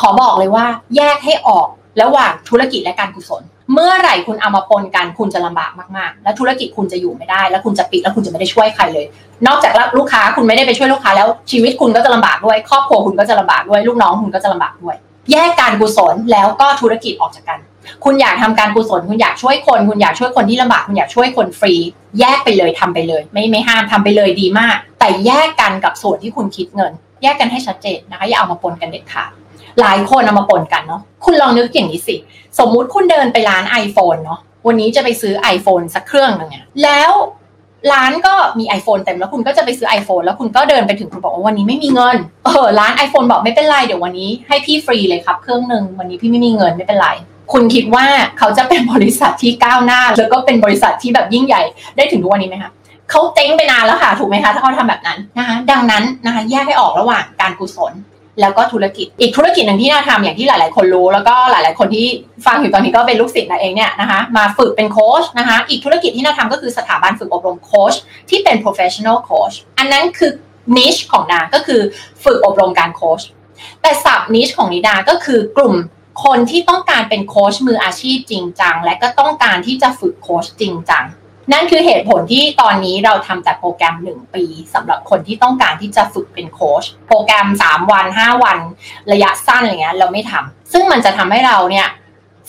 [0.00, 0.64] ขอบอกเลยว่า
[0.96, 1.68] แยกให้ออก
[2.02, 9.06] ระหว่างธุรกิจและการกุศล เมื่อไหร่คุณเอามาปนกันคุณจะลำบากมากๆ และธุรกิจคุณจะอยู่ไม่ได้ แล้วคุณจะปิดแล้วคุณจะไม่ได้ช่วยใครเลย
[9.46, 14.96] นอกจากลูกค้าคุณไม่ได้ไปช่วยลูกค้า แล้วชีวิตคุณก็จะลำบากด้วย ครอบครัวคุณก็จะลำบากด้วย ลูกน้องคุณก็จะลำบากด้วย
[15.32, 17.58] แยกการกุศลแล้วก็ธุรกิจออกจากกัน
[18.04, 21.74] คุณอยากทำการกุศลคุณอยากช่วยคน คุณอยากช่วยคนที่ลำบากคุณอยากช่วยคนฟรี
[22.20, 29.30] แยกไปเลยทำไปเลย ไม่ไม่ห้ามทำไปเลยดีมาก แต่แยกกันกับส่วนที่คุณคิดเงิน แยกกันให้ชัดเจนนะคะอย่าเอามาปนกันเด็ดขาด
[29.80, 32.16] หลายคนเอามาปนกันเนาะคุณลองนึกอย่างนี้สิ
[32.58, 37.12] สมมุติคุณเดินไปร้าน iPhone เนาะวันนี้จะไปซื้อ iPhone สักเครื่องหนึ่งอะแล้ว
[37.92, 47.08] ร้านก็มี iPhone เต็มแล้วคุณก็จะไปซื้อ iPhone แล้วคุณก็เดินไปถึงคุณบอกว่าวันนี้ไม่มีเงินเออร้าน iPhone บอกไม่เป็นไรเดี๋ยววันนี้ให้พี่ฟรีเลยครับเครื่องหนึ่งวันนี้พี่ไม่มีเงินไม่เป็นไร
[47.52, 48.06] คุณคิดว่า
[48.38, 51.62] เขาจะเป็นบริษัทที่ก้าวหน้า แล้วก็เป็นบริษัทที่แบบยิ่งใหญ่
[51.96, 52.72] ได้ถึงทุกวันนี้ไหมคะ
[53.10, 57.92] เขาเจ๊งไปนานแล้วค่ะถูกไหมคะถ้าเขาทำแบบนั้นนะคะดังนั้นนะคะแยกให้ออกระหว่างการกุศล
[58.40, 62.06] แล้วก็ธุรกิจ อีกธุรกิจหนึ่งที่น่าทำอย่างที่หลาย ๆ คนรู้ แล้วก็หลาย ๆ คนที่
[62.46, 67.94] ฟังอยู่ตอนนี้ก็เป็นลูกศิษย์นะเองเนี่ยนะคะมาฝึกเป็นโค้ชนะคะอีกธุรกิจที่น่าทำก็คือสถาบันฝึกอบรมโค้ช
[68.30, 70.30] ที่เป็น professional coach อันนั้นคือ
[70.76, 71.80] niche ของนาก็คือ
[72.24, 73.20] ฝึกอบรมการโค้ช
[73.82, 75.74] แต่สับ niche ของนิดาก็คือกลุ่ม
[76.24, 81.04] คนที่ต้องการเป็นโค้ชมืออาชีพจริงจังและก็ต้องการที่จะฝึกโค้ชจริงจัง
[81.52, 88.58] นั่นคือเหตุผลที่ตอนนี้เราทำแต่โปรแกรม 1 ปีสำหรับคนที่ต้องการที่จะฝึกเป็นโค้ชโปรแกรม 3 วัน 5 วัน
[89.12, 91.86] ระยะสั้นอะไรเงี้ยเราไม่ทำซึ่งมันจะทำให้เราเนี่ย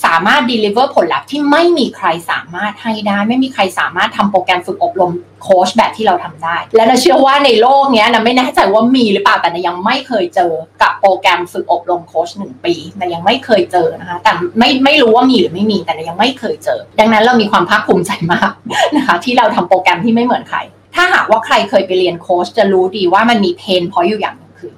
[0.06, 5.12] สามารถ deliver ผลลัพธ์ที่ไม่มีใครสามารถให้ได้ ไม่มีใครสามารถทำโปรแกรมฝึกอบรม
[5.44, 18.52] โค้ชแบบที่เราทำได้ และเราเชื่อว่าในโลกนี้นะไม่แน่ใจว่ามีหรือเปล่าแต่นะยังไม่เคยเจอกับโปรแกรมฝึกอบรมโค้ชหนึ่งปีนะยังไม่เคยเจอนะคะแต่ไม่ไม่รู้ว่ามีหรือไม่มีแต่นะยังไม่เคยเจอ ดังนั้นเรามีความภาคภูมิใจมาก
[18.96, 20.60] นะคะที่เราทำโปรแกรมที่ไม่เหมือนใคร
[20.96, 24.74] ถ้าหากว่าใครเคยไปเรียนโค้ชจะรู้ดีว่ามันมีเพนพออยู่อย่างหนึ่งคือ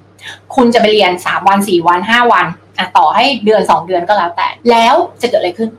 [0.54, 2.46] คุณจะไปเรียน3วัน4วัน5วัน
[2.78, 5.70] อะต่อให้เดือน 2 เดือนก็แล้วแต่ แล้วจะเกิดอะไรขึ้น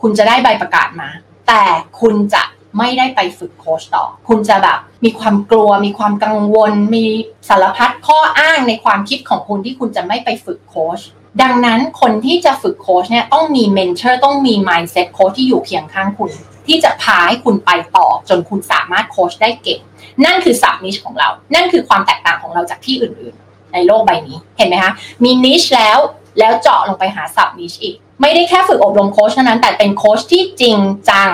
[0.00, 1.08] คุณจะได้ใบประกาศมา
[1.48, 1.62] แต่
[2.00, 2.42] คุณจะ
[2.78, 7.04] ไม่ได้ไปฝึกโค้ชต่อ คุณจะแบบมีความกลัว มีความกังวล มี
[7.48, 11.00] สารพัดข้ออ้างในความคิดของคุณที่คุณจะไม่ไปฝึกโค้ช
[11.42, 16.30] ดังนั้นคนที่จะฝึกโค้ชเนี่ยต้องมี mentor ต้องมี mindset โค้ชที่อยู่เคียงข้างคุณ
[16.66, 19.80] ที่จะพาให้คุณไปต่อ จนคุณสามารถโค้ชได้เก่ง
[20.24, 24.92] นั่นคือ sub-niche ของเรา นั่นคือความแตกต่างของเราจากที่อื่นๆ ในโลกใบนี้เห็นไหมคะ
[25.24, 25.98] มี niche แล้ว
[26.38, 30.76] แล้วเจาะลงไปหา sub-niche อีก ไม่ได้แค่ฝึกอบรมโค้ชเท่านั้น แต่เป็นโค้ชที่จริง
[31.10, 31.30] จัง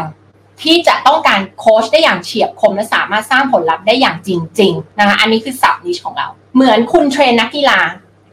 [0.62, 7.80] ที่จะต้องการโค้ชได้อย่างเฉียบคมและสามารถสร้างผลลัพธ์ได้อย่างจริง ๆ นะคะ อันนี้คือ sub-niche ของเรา เหมือนคุณ train นักกีฬา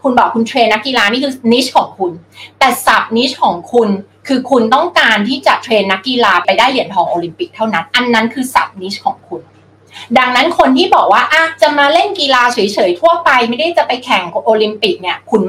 [0.03, 2.11] คุณบอกคุณ train นักกีฬานี่คือ niche ของคุณ
[2.59, 3.89] แต่ sub-niche ของคุณ
[4.27, 9.41] คือคุณต้องการที่จะ train นักกีฬาไปได้เหรียญทองโอลิมปิกเท่านั้น อันนั้นคือ sub-niche ของคุณ
[10.17, 15.41] ดังนั้นคนที่บอกว่าอะจะมาเล่นกีฬาเฉยๆทั่วไปไม่ได้จะไปแข่งโอลิมปิกเนี่ย คุณ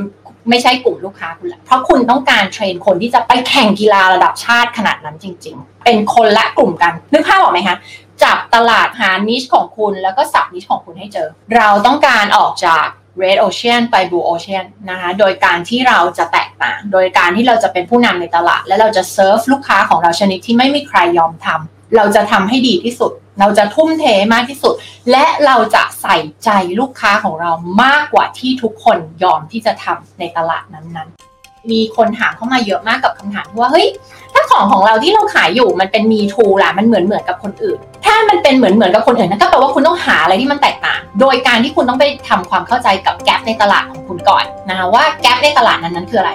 [0.48, 7.76] ไม่ใช่กลุ่มลูกค้าคุณละเพราะคุณต้องการ train คนที่จะไปแข่งกีฬาระดับชาติขนาดนั้นจริง ๆ เป็นคนละกลุ่มกันนึกภาพออกไหมคะ
[8.22, 12.86] จับตลาดหา niche ของคุณแล้วก็ sub-niche ของคุณให้เจอ เราต้องการออกจาก
[13.22, 24.74] Red Ocean ไป Blue Ocean นะคะโดยการที่เราจะแตกต่าง โดยการที่เราจะเป็นผู้นำในตลาด และเราจะเซิร์ฟลูกค้าของเราชนิดที่ไม่มีใครยอมทำเราจะทำให้ดีที่สุด เราจะทุ่มเทมากที่สุด
[25.10, 27.50] และเราจะใส่ใจลูกค้าของเรา
[27.82, 33.86] มากกว่าที่ทุกคนยอมที่จะทำในตลาดนั้นๆมีคนถามเข้ามาเยอะมากกับคำถามว่าเฮ้ย
[34.34, 46.32] ถ้าของของเราที่เราขายอยู่มันเป็นมีทูล่ะมันเหมือนเหมือนกับคนอื่น ถ้ามันเป็นเหมือนเหมือนกับคนอื่นนั่นก็แปลว่าคุณต้องหาอะไรที่มันแตกต่าง โดยการที่คุณต้องไปทำความเข้าใจกับแกลบในตลาดของคุณก่อนนะคะว่าแกลบในตลาดนั้นนั้นคืออะไร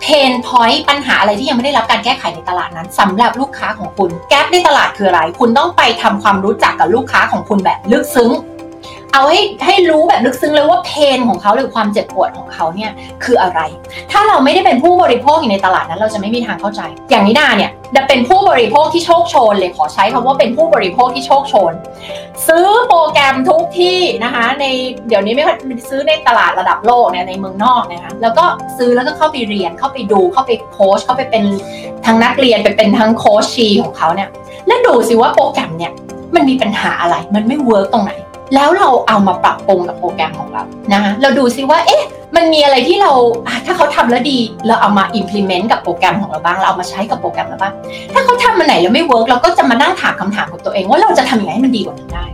[0.00, 8.30] เพนพอยต์ปัญหาอะไรที่ยังไม่ได้รับการแก้ไขในตลาดนั้นสำหรับลูกค้าของคุณ แกลบในตลาดคืออะไร คุณต้องไปทำความรู้จักกับลูกค้าของคุณแบบลึกซึ้ง
[9.12, 12.90] เอาให้ให้รู้แบบลึกซึ้งเลยว่าเพนของเขาหรือความเจ็บปวดของเขาเนี่ย
[13.24, 13.60] คืออะไร
[14.10, 21.72] ถ้าเราไม่ได้เป็นผู้บริโภคอยู่ในตลาดนั้น เราจะไม่มีทางเข้าใจ อย่างนิดาเนี่ยจะเป็นผู้บริโภคที่โชคโชนเลยขอใช้คำว่าเป็นผู้บริโภคที่โชคโชน
[22.46, 24.64] ซื้อโปรแกรมทุกที่นะคะใน
[25.08, 25.56] เดี๋ยวนี้ไม่ค่อย
[25.88, 28.44] ซื้อในตลาดระดับโลกเนี่ยในเมืองนอกนะคะแล้วก็
[28.78, 31.44] ซื้อแล้วก็เข้าไปเรียนเข้าไปดูเข้าไปโค้ชเข้าไปเป็น
[32.06, 34.28] ทั้งนักเรียนไปเป็นทั้งโค้ชชีของเขาเนี่ย
[34.66, 35.92] แล้วดูสิว่าโปรแกรมเนี่ย
[36.34, 38.12] มันมีปัญหาอะไรมันไม่ work ตรงไหน
[38.54, 42.02] แล้วเราเอามาปรับปรุงกับโปรแกรมของเรานะคะเราดูซิว่าเอ๊ะ
[42.36, 43.12] มันมีอะไรที่เรา
[43.66, 47.74] ถ้าเขาทำแล้วดีเราเอามา implement กับโปรแกรมของเราบ้าง เราเอามาใช้กับโปรแกรมเราบ้าง
[48.12, 52.24] ถ้าเขาทำมาไหนแล้วไม่ work เราก็จะมานั่งถามคำถามกับตัวเอง ว่าเราจะทำยังไงให้มันดีกว่านี้ได้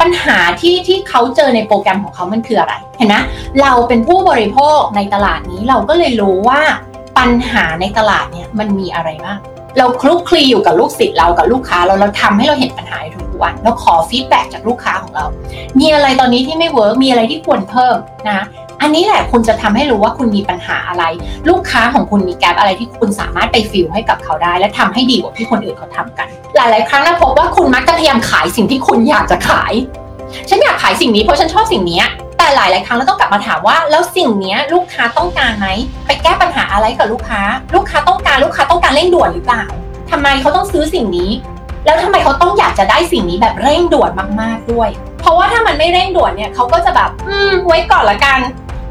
[0.00, 3.16] ปัญหาที่ที่เขาเจอในโปรแกรมของเขามันคืออะไร เห็นไหม
[3.62, 6.60] เราเป็นผู้บริโภคในตลาดนี้เราก็เลยรู้ว่า
[7.18, 9.38] ปัญหาในตลาดเนี่ยมันมีอะไรบ้าง
[9.76, 15.26] เราคลุกคลีอยู่กับลูกศิษย์เรากับลูกค้าเราเราทำให้เราเห็นปัญหาทุกวันเราขอ feedback จากลูกค้าของเรา
[15.78, 17.96] มีอะไรตอนนี้ที่ไม่ work มีอะไรที่ควรเพิ่ม
[18.30, 18.40] นะ
[18.82, 21.04] อันนี้แหละคุณจะทำให้รู้ว่าคุณมีปัญหาอะไร
[21.48, 26.26] ลูกค้าของคุณมี gap อะไรที่คุณสามารถไป fill ให้กับเขาได้ และทำให้ดีกว่าที่คนอื่นเขาทำกัน
[26.56, 29.72] หลาย ๆ ครั้งนะพบว่าคุณมักจะพยายามขายสิ่งที่คุณอยากจะขาย
[30.48, 32.00] ฉันอยากขายสิ่งนี้เพราะฉันชอบสิ่งนี้
[32.38, 35.66] แต่หลายๆครั้งเราต้องกลับมาถามว่า แล้วสิ่งนี้ลูกค้าต้องการไหม
[36.06, 37.40] ไปแก้ปัญหาอะไรกับลูกค้า
[37.74, 39.64] ลูกค้าต้องการลูกค้าต้องการเร่งด่วนหรือเปล่า
[40.10, 41.30] ทำไมเขาต้องซื้อสิ่งนี้
[41.84, 44.88] แล้วทำไมเขาต้องอยากจะได้สิ่งนี้แบบเร่งด่วนมากๆด้วย
[45.20, 48.40] เพราะว่าถ้ามันไม่เร่งด่วนเนี่ยเขาก็จะแบบอืมไว้ก่อนละกัน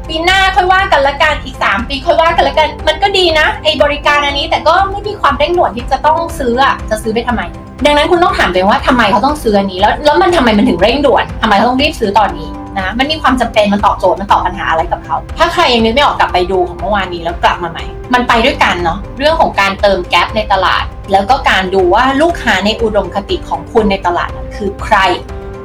[0.08, 7.42] ปีหน้าค่อยว่ากันละกันอีก 3 ปีค่อยว่ากันละกัน มันก็ดีนะไอ้บริการอันนี้แต่ก็ไม่มีความเร่งด่วนที่จะต้องซื้ออะจะซื้อไปทำไม
[7.84, 12.48] ดังนั้นคุณต้องถามตัวเองว่าทำไมเขาต้องซื้ออันนี้แล้วแล้วมันทำไมมันถึงเร่งด่วนทำไมเขาต้องรีบซื้อตอนนี้
[12.80, 24.96] นะ มันมีความจำเป็นมันตอบโจทย์มันตอบปัญหาอะไรกับเขา ถ้าใครยังนึกไม่ออกกลับไปดูของเมื่อวานนี้แล้วกลับมาใหม่ มันไปด้วยกันเนาะเรื่องของการเติมแก๊ปในตลาด แล้วก็การดูว่าลูกค้าในอุดมคติของคุณในตลาดนั้นคือใคร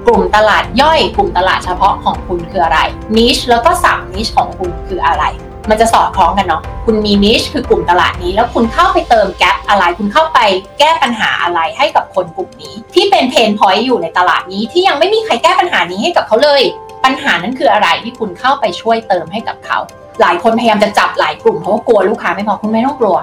[0.08, 2.80] กลุ่มตลาดย่อย กลุ่มตลาดเฉพาะของคุณคืออะไร
[3.18, 5.24] นิชแล้วก็สามนิชของคุณคืออะไร
[5.70, 10.40] มันจะสอดคล้องกันเนาะ คุณมีนิชคือกลุ่มตลาดนี้ แล้วคุณเข้าไปเติมแก๊ปอะไร คุณเข้าไป
[10.80, 16.62] แก้ปัญหาอะไรให้กับคนกลุ่มนี้ ที่เป็นเพนพอยต์อยู่ในตลาดนี้ที่ยังไม่มีใครแก้ปัญหานี้ให้กับเขาเลย
[17.04, 19.80] ปัญหานั้นคืออะไรที่คุณเข้าไปช่วยเติมให้กับเขา
[20.22, 23.18] หลายคนพยายามจะจับหลายกลุ่มเพราะว่ากลัวลูกค้าไม่พอคุณไม่ต้องกลัว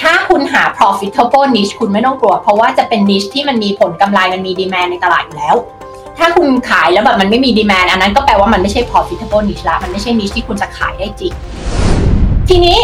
[0.00, 5.56] ถ้าคุณหา profitable niche คุณไม่ต้องกลัว เพราะว่าจะเป็น niche ที่มันมีผลกำไรมันมี demand ในตลาดอยู่แล้ว
[6.18, 11.32] ถ้าคุณขายแล้วแบบมันไม่มี demand อันนั้นก็แปลว่ามันไม่ใช่ profitable niche ละมันไม่ใช่ niche ที่คุณจะขายได้จริง
[12.48, 12.78] ทีนี้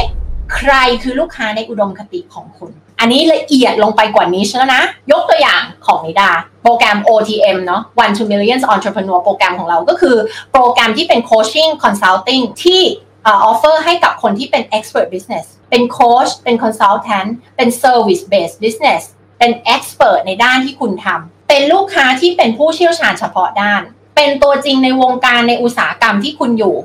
[0.54, 0.72] ใคร
[1.02, 2.70] คือลูกค้าในอุดมคติของคุณ
[3.00, 6.30] อันนี้ละเอียดลงไปกว่านี้แล้วนะ ยกตัวอย่างของนิดา
[6.66, 10.16] โปรแกรม OTM เนาะ One to Millions Entrepreneur โปรแกรมของเราก็คือ
[10.52, 12.82] โปรแกรมที่เป็น coaching consulting ที่
[13.26, 19.02] ออฟเฟอร์ให้กับคนที่เป็น expert business เป็นโค้ชเป็น consultant เป็น service based business
[19.38, 23.82] เป็น expert ในด้านที่คุณทำเป็นลูกค้าที่เป็นผู้เชี่ยวชาญเฉพาะด้าน
[24.16, 26.76] เป็นตัวจริงในวงการในอุตสาหกรรมที่คุณอยู่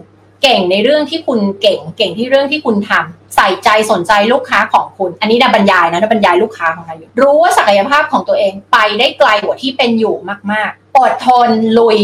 [0.43, 10.15] เก่งในเรื่องที่คุณเก่ง เก่งที่เรื่องที่คุณทำใส่ใจสนใจลูกค้าของคุณ อันนี้ดาบรรยายนะดาบรรยายลูกค้าของเราอยู่รู้ว่าศักยภาพของตัวเองไปได้ไกลกว่าที่เป็นอยู่
[10.51, 11.49] มาก ๆ อดทน
[11.79, 11.99] ลุย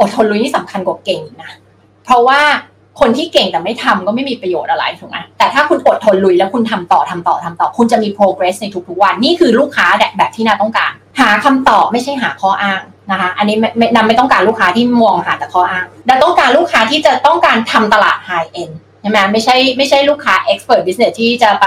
[0.00, 1.50] อดทนลุยนี่สำคัญกว่าเก่งนะ
[2.04, 2.40] เพราะว่า
[3.00, 21.66] คนที่เก่งแต่ไม่ทำก็ไม่มีประโยชน์อะไรถูกไหมแต่ถ้าคุณอดทนลุยแล้วคุณทำต่อทำต่อทำต่อ คุณจะมี progress ในทุกๆวัน นี่คือลูกค้าแบบที่นาต้องการ หาคำตอบไม่ใช่หาข้ออ้าง นะคะอันนี้ไม่นำไม่ต้องการลูกค้าที่มองหาแต่ข้ออ้างแต่ต้องการลูกค้าที่จะต้องการทำตลาดไฮเอ็นใช่ไหมไม่ใช่ไม่ใช่ลูกค้า expert business ที่จะไป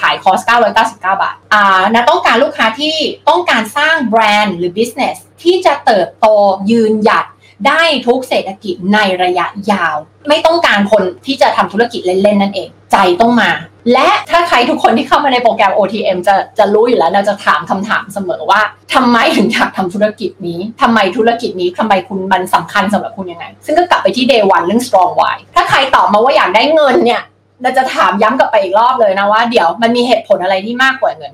[0.00, 2.96] ขายคอร์ส999 บาท อ่านะต้องการลูกค้าที่
[3.28, 6.26] ต้องการสร้างแบรนด์หรือ business ที่จะเติบโต
[6.70, 7.24] ยืนหยัด
[7.66, 9.96] ได้ทุกเศรษฐกิจในระยะยาว
[10.28, 13.50] ไม่ต้องการคนที่จะทำธุรกิจเล่นๆนั่นเอง ใจต้องมา
[13.92, 18.60] และถ้าใครทุกคนที่เข้ามาในโปรแกรม OTM จะจะรู้อยู่แล้วเราจะถามคำถามเสมอว่า
[18.94, 27.22] ทำไมถึงอยากทำธุรกิจนี้ทำไมธุรกิจนี้ทำไมคุณมันสำคัญสำหรับคุณยังไง ซึ่งก็กลับไปที่ day one เรื่อง strong why ถ้าใครตอบมาว่าอยากได้เงินเนี่ย
[27.62, 31.32] เราจะถามย้ำกลับไปอีกรอบเลยนะว่าเดี๋ยวมันมีเหตุผลอะไรที่มากกว่าเงิน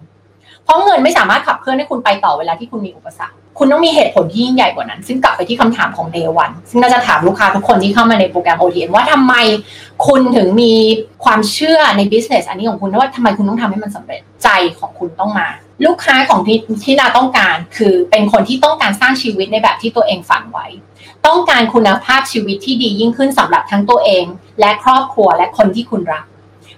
[0.65, 9.35] เพราะเงินไม่สามารถขับเคลื่อนให้คุณไปต่อเวลาที่คุณมีอุปสรรค คุณต้องมีเหตุผลที่ยิ่งใหญ่กว่านั้น ซึ่งกลับไปที่คำถามของ day one ซึ่งเราจะถามลูกค้าทุกคนที่เข้ามาในโปรแกรม OTM ว่าทำไม
[10.07, 10.75] คุณถึงมี
[11.25, 15.49] ความเชื่อใน business อันนี้ของคุณว่าทำไมคุณต้องทำให้มันสำเร็จใจของคุณต้องมา
[15.87, 20.67] ลูกค้าของที่ที่นาต้องการคือเป็นคนที่ต้องการสร้างชีวิตในแบบที่ตัวเองฝันไว้
[21.27, 24.25] ต้องการคุณภาพชีวิตที่ดียิ่งขึ้นสำหรับทั้งตัวเอง
[24.61, 26.25] และครอบครัวและคนที่คุณรัก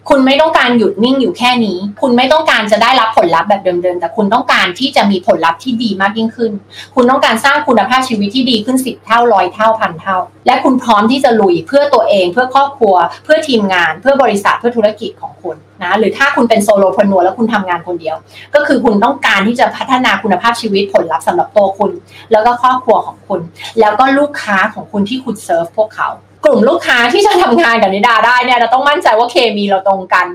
[0.09, 6.53] คุณไม่ต้องการหยุดนิ่งอยู่แค่นี้ คุณไม่ต้องการจะได้รับผลลัพธ์แบบเดิมๆ แต่คุณต้องการที่จะมีผลลัพธ์ที่ดีมากยิ่งขึ้น
[6.95, 18.17] คุณต้องการสร้างคุณภาพชีวิตที่ดีขึ้นสิบเท่าร้อยเท่าพันเท่า และคุณพร้อมที่จะลุยเพื่อตัวเอง เพื่อครอบครัว เพื่อทีมงาน เพื่อบริษัทเพื่อธุรกิจของคุณนะหรือถ้าคุณเป็นโซโลพนัวแล้วคุณทำงานคนเดียว
[18.55, 21.91] ก็คือคุณต้องการที่จะพัฒนาคุณภาพชีวิตผลลัพธ์สำหรับตัวคุณ
[22.33, 23.41] แล้วก็ครอบครัวของคุณ
[23.81, 26.11] แล้วก็ลูกค้าของคุณที่คุณเซิร์ฟพวกเขา
[26.45, 30.27] กลุ่มลูกค้าที่จะทำงานกับนิดาได้เนี่ยเราต้องมั่นใจว่าเคมีเราตรงกัน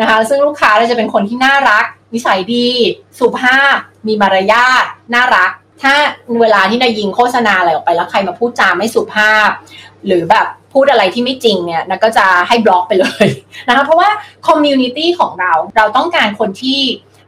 [0.00, 2.66] นะคะ ซึ่งลูกค้าเราจะเป็นคนที่น่ารัก นิสัยดี
[3.18, 5.50] สุภาพ มีมารยาทน่ารัก
[5.82, 5.94] ถ้า
[6.40, 9.48] เวลาที่นิดายิงโฆษณาอะไรออกไปแล้วใครมาพูดจาไม่สุภาพ
[10.06, 13.26] หรือแบบพูดอะไรที่ไม่จริงเนี่ยนะก็จะให้บล็อกไปเลย
[13.68, 14.08] นะคะเพราะว่า
[14.46, 16.80] community ของเราเราต้องการคนที่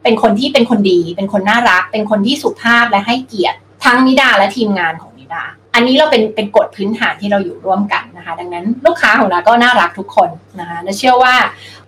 [0.03, 5.43] เป็นคนที่เป็นคนดี เป็นคนน่ารัก เป็นคนที่สุภาพและให้เกียรติทั้งนิดาและทีมงานของ ดา
[5.75, 11.33] อันนี้เราเป็นเป็นกฎพื้นฐานที่เราอยู่ร่วมกันนะคะ ดังนั้นลูกค้าของเราก็น่ารักทุกคนนะคะและเชื่อว่า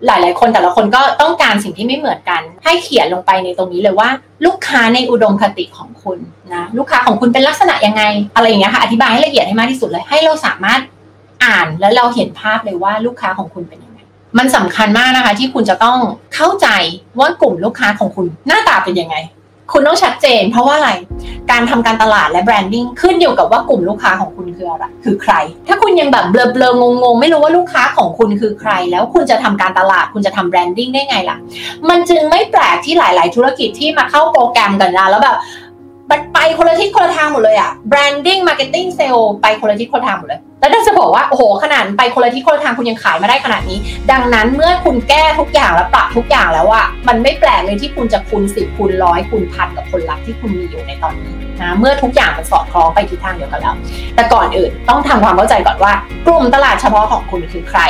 [0.05, 4.09] หลาย ๆ คนแต่ละคนก็ต้องการสิ่งที่ไม่เหมือนกัน ให้เขียนลงไปในตรงนี้เลยว่า
[4.45, 6.19] ลูกค้าในอุดมคติของคุณ
[6.53, 8.03] นะลูกค้าของคุณเป็นลักษณะยังไง
[8.35, 10.79] อะไรอย่างเงี้ยค่ะอธิบายให้ละเอียดให้มากที่สุดเลย ให้เราสามารถ
[11.43, 13.99] อ่านแล้วเราเห็นภาพเลยว่าลูกค้าของคุณเป็นยังไง
[14.37, 15.97] มันสำคัญมากนะคะ ที่คุณจะต้อง
[16.35, 16.67] เข้าใจ
[17.19, 19.15] ว่ากลุ่มลูกค้าของคุณหน้าตาเป็นยังไง
[19.71, 20.91] คุณต้องชัดเจน เพราะว่าอะไร
[21.51, 25.33] การทำการตลาดและ branding ขึ้นอยู่กับว่ากลุ่มลูกค้าของคุณคืออะไรคือใคร
[25.67, 31.37] ถ้าคุณยังแบบเบลอๆงงๆ ไม่รู้ว่าลูกค้าของคุณคือใคร แล้วคุณจะทำการตลาดคุณจะทำ branding ได้ไงล่ะ
[31.89, 35.37] มันจึงไม่แปลกที่หลาย ๆ ธุรกิจที่มาเข้าโปรแกรมกันนะแล้วแบบ
[36.11, 43.77] มันไปคนละทิศคนละทางหมดเลยอะ branding marketing sales ไปคนละทิศคนละทางหมดเลย แล้วจะบอกว่า โอ้โห ขนาดไปคนละทิศคนละทางคุณยังขายมาได้ขนาดนี้
[44.11, 53.75] ดังนั้นเมื่อคุณแก้ทุกอย่างและปรับทุกอย่างแล้วอะมันไม่แปลกเลยที่คุณจะคูณสิบคูณร้อยคูณพันกับผลลัพธ์ที่คุณมีอยู่ในตอนนี้นะเมื่อทุกอย่างมันสอดคล้องไปทิศทางเดียวกันแล้ว
[54.15, 55.93] แต่ก่อนอื่นต้องทำความเข้าใจก่อนว่า
[56.27, 57.81] กลุ่มตลาดเฉพาะของคุณคือใคร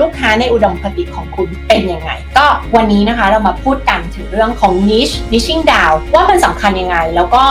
[0.00, 7.44] ลูกค้าในอุดมคติของคุณเป็นยังไง ก็วันนี้นะคะเรามาพูดกันถึงเรื่องของ niche niching down ว่ามันสำคัญยังไง แล้วก็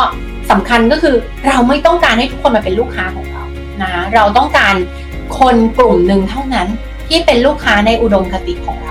[0.51, 1.15] สำคัญก็คือ
[1.47, 3.43] เราไม่ต้องการให้ทุกคนมาเป็นลูกค้าของเรา
[3.81, 4.75] นะเราต้องการ
[5.39, 6.67] คนกลุ่มหนึ่งเท่านั้น
[7.07, 8.89] ที่เป็นลูกค้าในอุดมคติของเร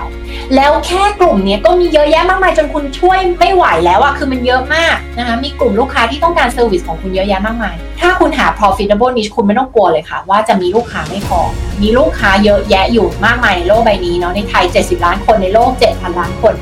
[0.55, 11.39] แล้วแค่กลุ่มนี้ก็มีเยอะแยะมากมายจนคุณช่วยไม่ไหวแล้วอะคือมันเยอะมากนะคะมีกลุ่มลูกค้าที่ต้องการเซอร์วิสของคุณเยอะแยะมากมาย ถ้าคุณหา profitable niche คุณไม่ต้องกลัวเลยค่ะ ว่าจะมีลูกค้าไม่พอ
[11.81, 16.53] มีลูกค้าเยอะแยะอยู่มากมายในโลกใบนี้เนาะในไทย 70 ล้านคนในโลก 7,000 ล้านคน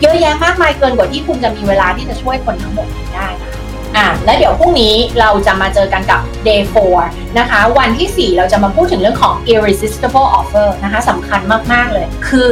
[0.00, 3.50] เยอะแยะมากมายเกินกว่าที่คุณจะมีเวลาที่จะช่วยคนทั้งหมดได้นะ
[3.96, 6.62] อะและเดี๋ยวพรุ่งนี้เราจะมาเจอกันกับ day
[7.00, 11.40] 4 นะคะ วันที่ 4 เราจะมาพูดถึงเรื่องของ irresistible offer นะคะสำคัญ
[11.72, 12.50] มาก ๆ เลย คือ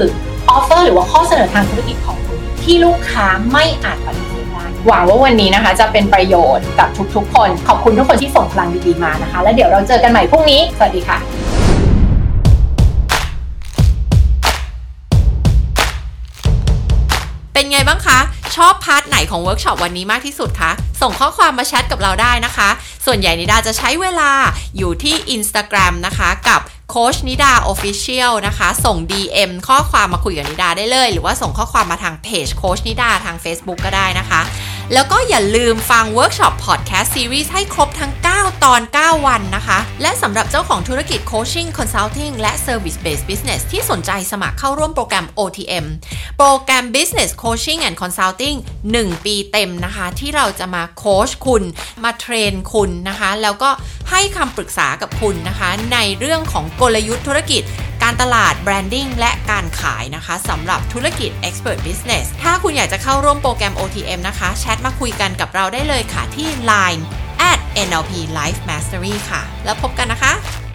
[0.55, 11.19] offer หรือว่าข้อเสนอทางธุรกิจของคุณที่ลูกค้าไม่อาจปฏิเสธได้หวังว่าวันนี้นะคะ จะเป็นประโยชน์กับทุกๆ คน ขอบคุณทุกคนที่ส่งพลังดีๆมานะคะ แล้วเดี๋ยวเราเจอกันใหม่พรุ่งนี้ สวัสดีค่ะ
[17.55, 18.19] เป็นไงบ้างคะ
[18.57, 22.69] ชอบ part ไหนของเวิร์กช็อปวันนี้มากที่สุดคะ ส่งข้อความมาแชทกับเราได้นะคะ
[23.07, 24.31] ส่วนใหญ่นิดาจะใช้เวลา
[24.79, 34.41] อยู่ที่ Instagram นะคะกับ โค้ชนิดา official นะคะ ส่ง DM ข้อความมาคุยกับนิดาได้เลย หรือว่าส่งข้อความมาทางเพจโค้ชนิดาทาง Facebook ก็ได้นะคะ
[34.95, 45.87] แล้วก็อย่าลืมฟังเวิร์กช็อปพอดแคสต์ซีรีส์ให้ครบทั้ง 9 ตอน 9 วันนะคะ และสำหรับเจ้าของธุรกิจ Coaching Consulting และ Service Based Business ที่สนใจสมัครเข้าร่วมโปรแกรม OTM
[46.39, 48.57] โปรแกรม Business Coaching and Consulting
[48.91, 51.63] 1 ปีเต็มนะคะ ที่เราจะมาโค้ชคุณ
[52.03, 53.71] มา train คุณนะคะ แล้วก็
[54.11, 57.63] ให้คำปรึกษากับคุณนะคะ ในเรื่องของกลยุทธ์ธุรกิจ
[58.03, 67.03] การตลาด branding และการขายนะคะสำหรับธุรกิจ Expert Business ถ้าคุณอยากจะเข้าร่วมโปรแกรม OTM นะคะ แชทมาคุยกันกับเราได้เลยค่ะที่ Line
[67.51, 70.70] at NLP Life Mastery ค่ะ แล้วพบกันนะคะ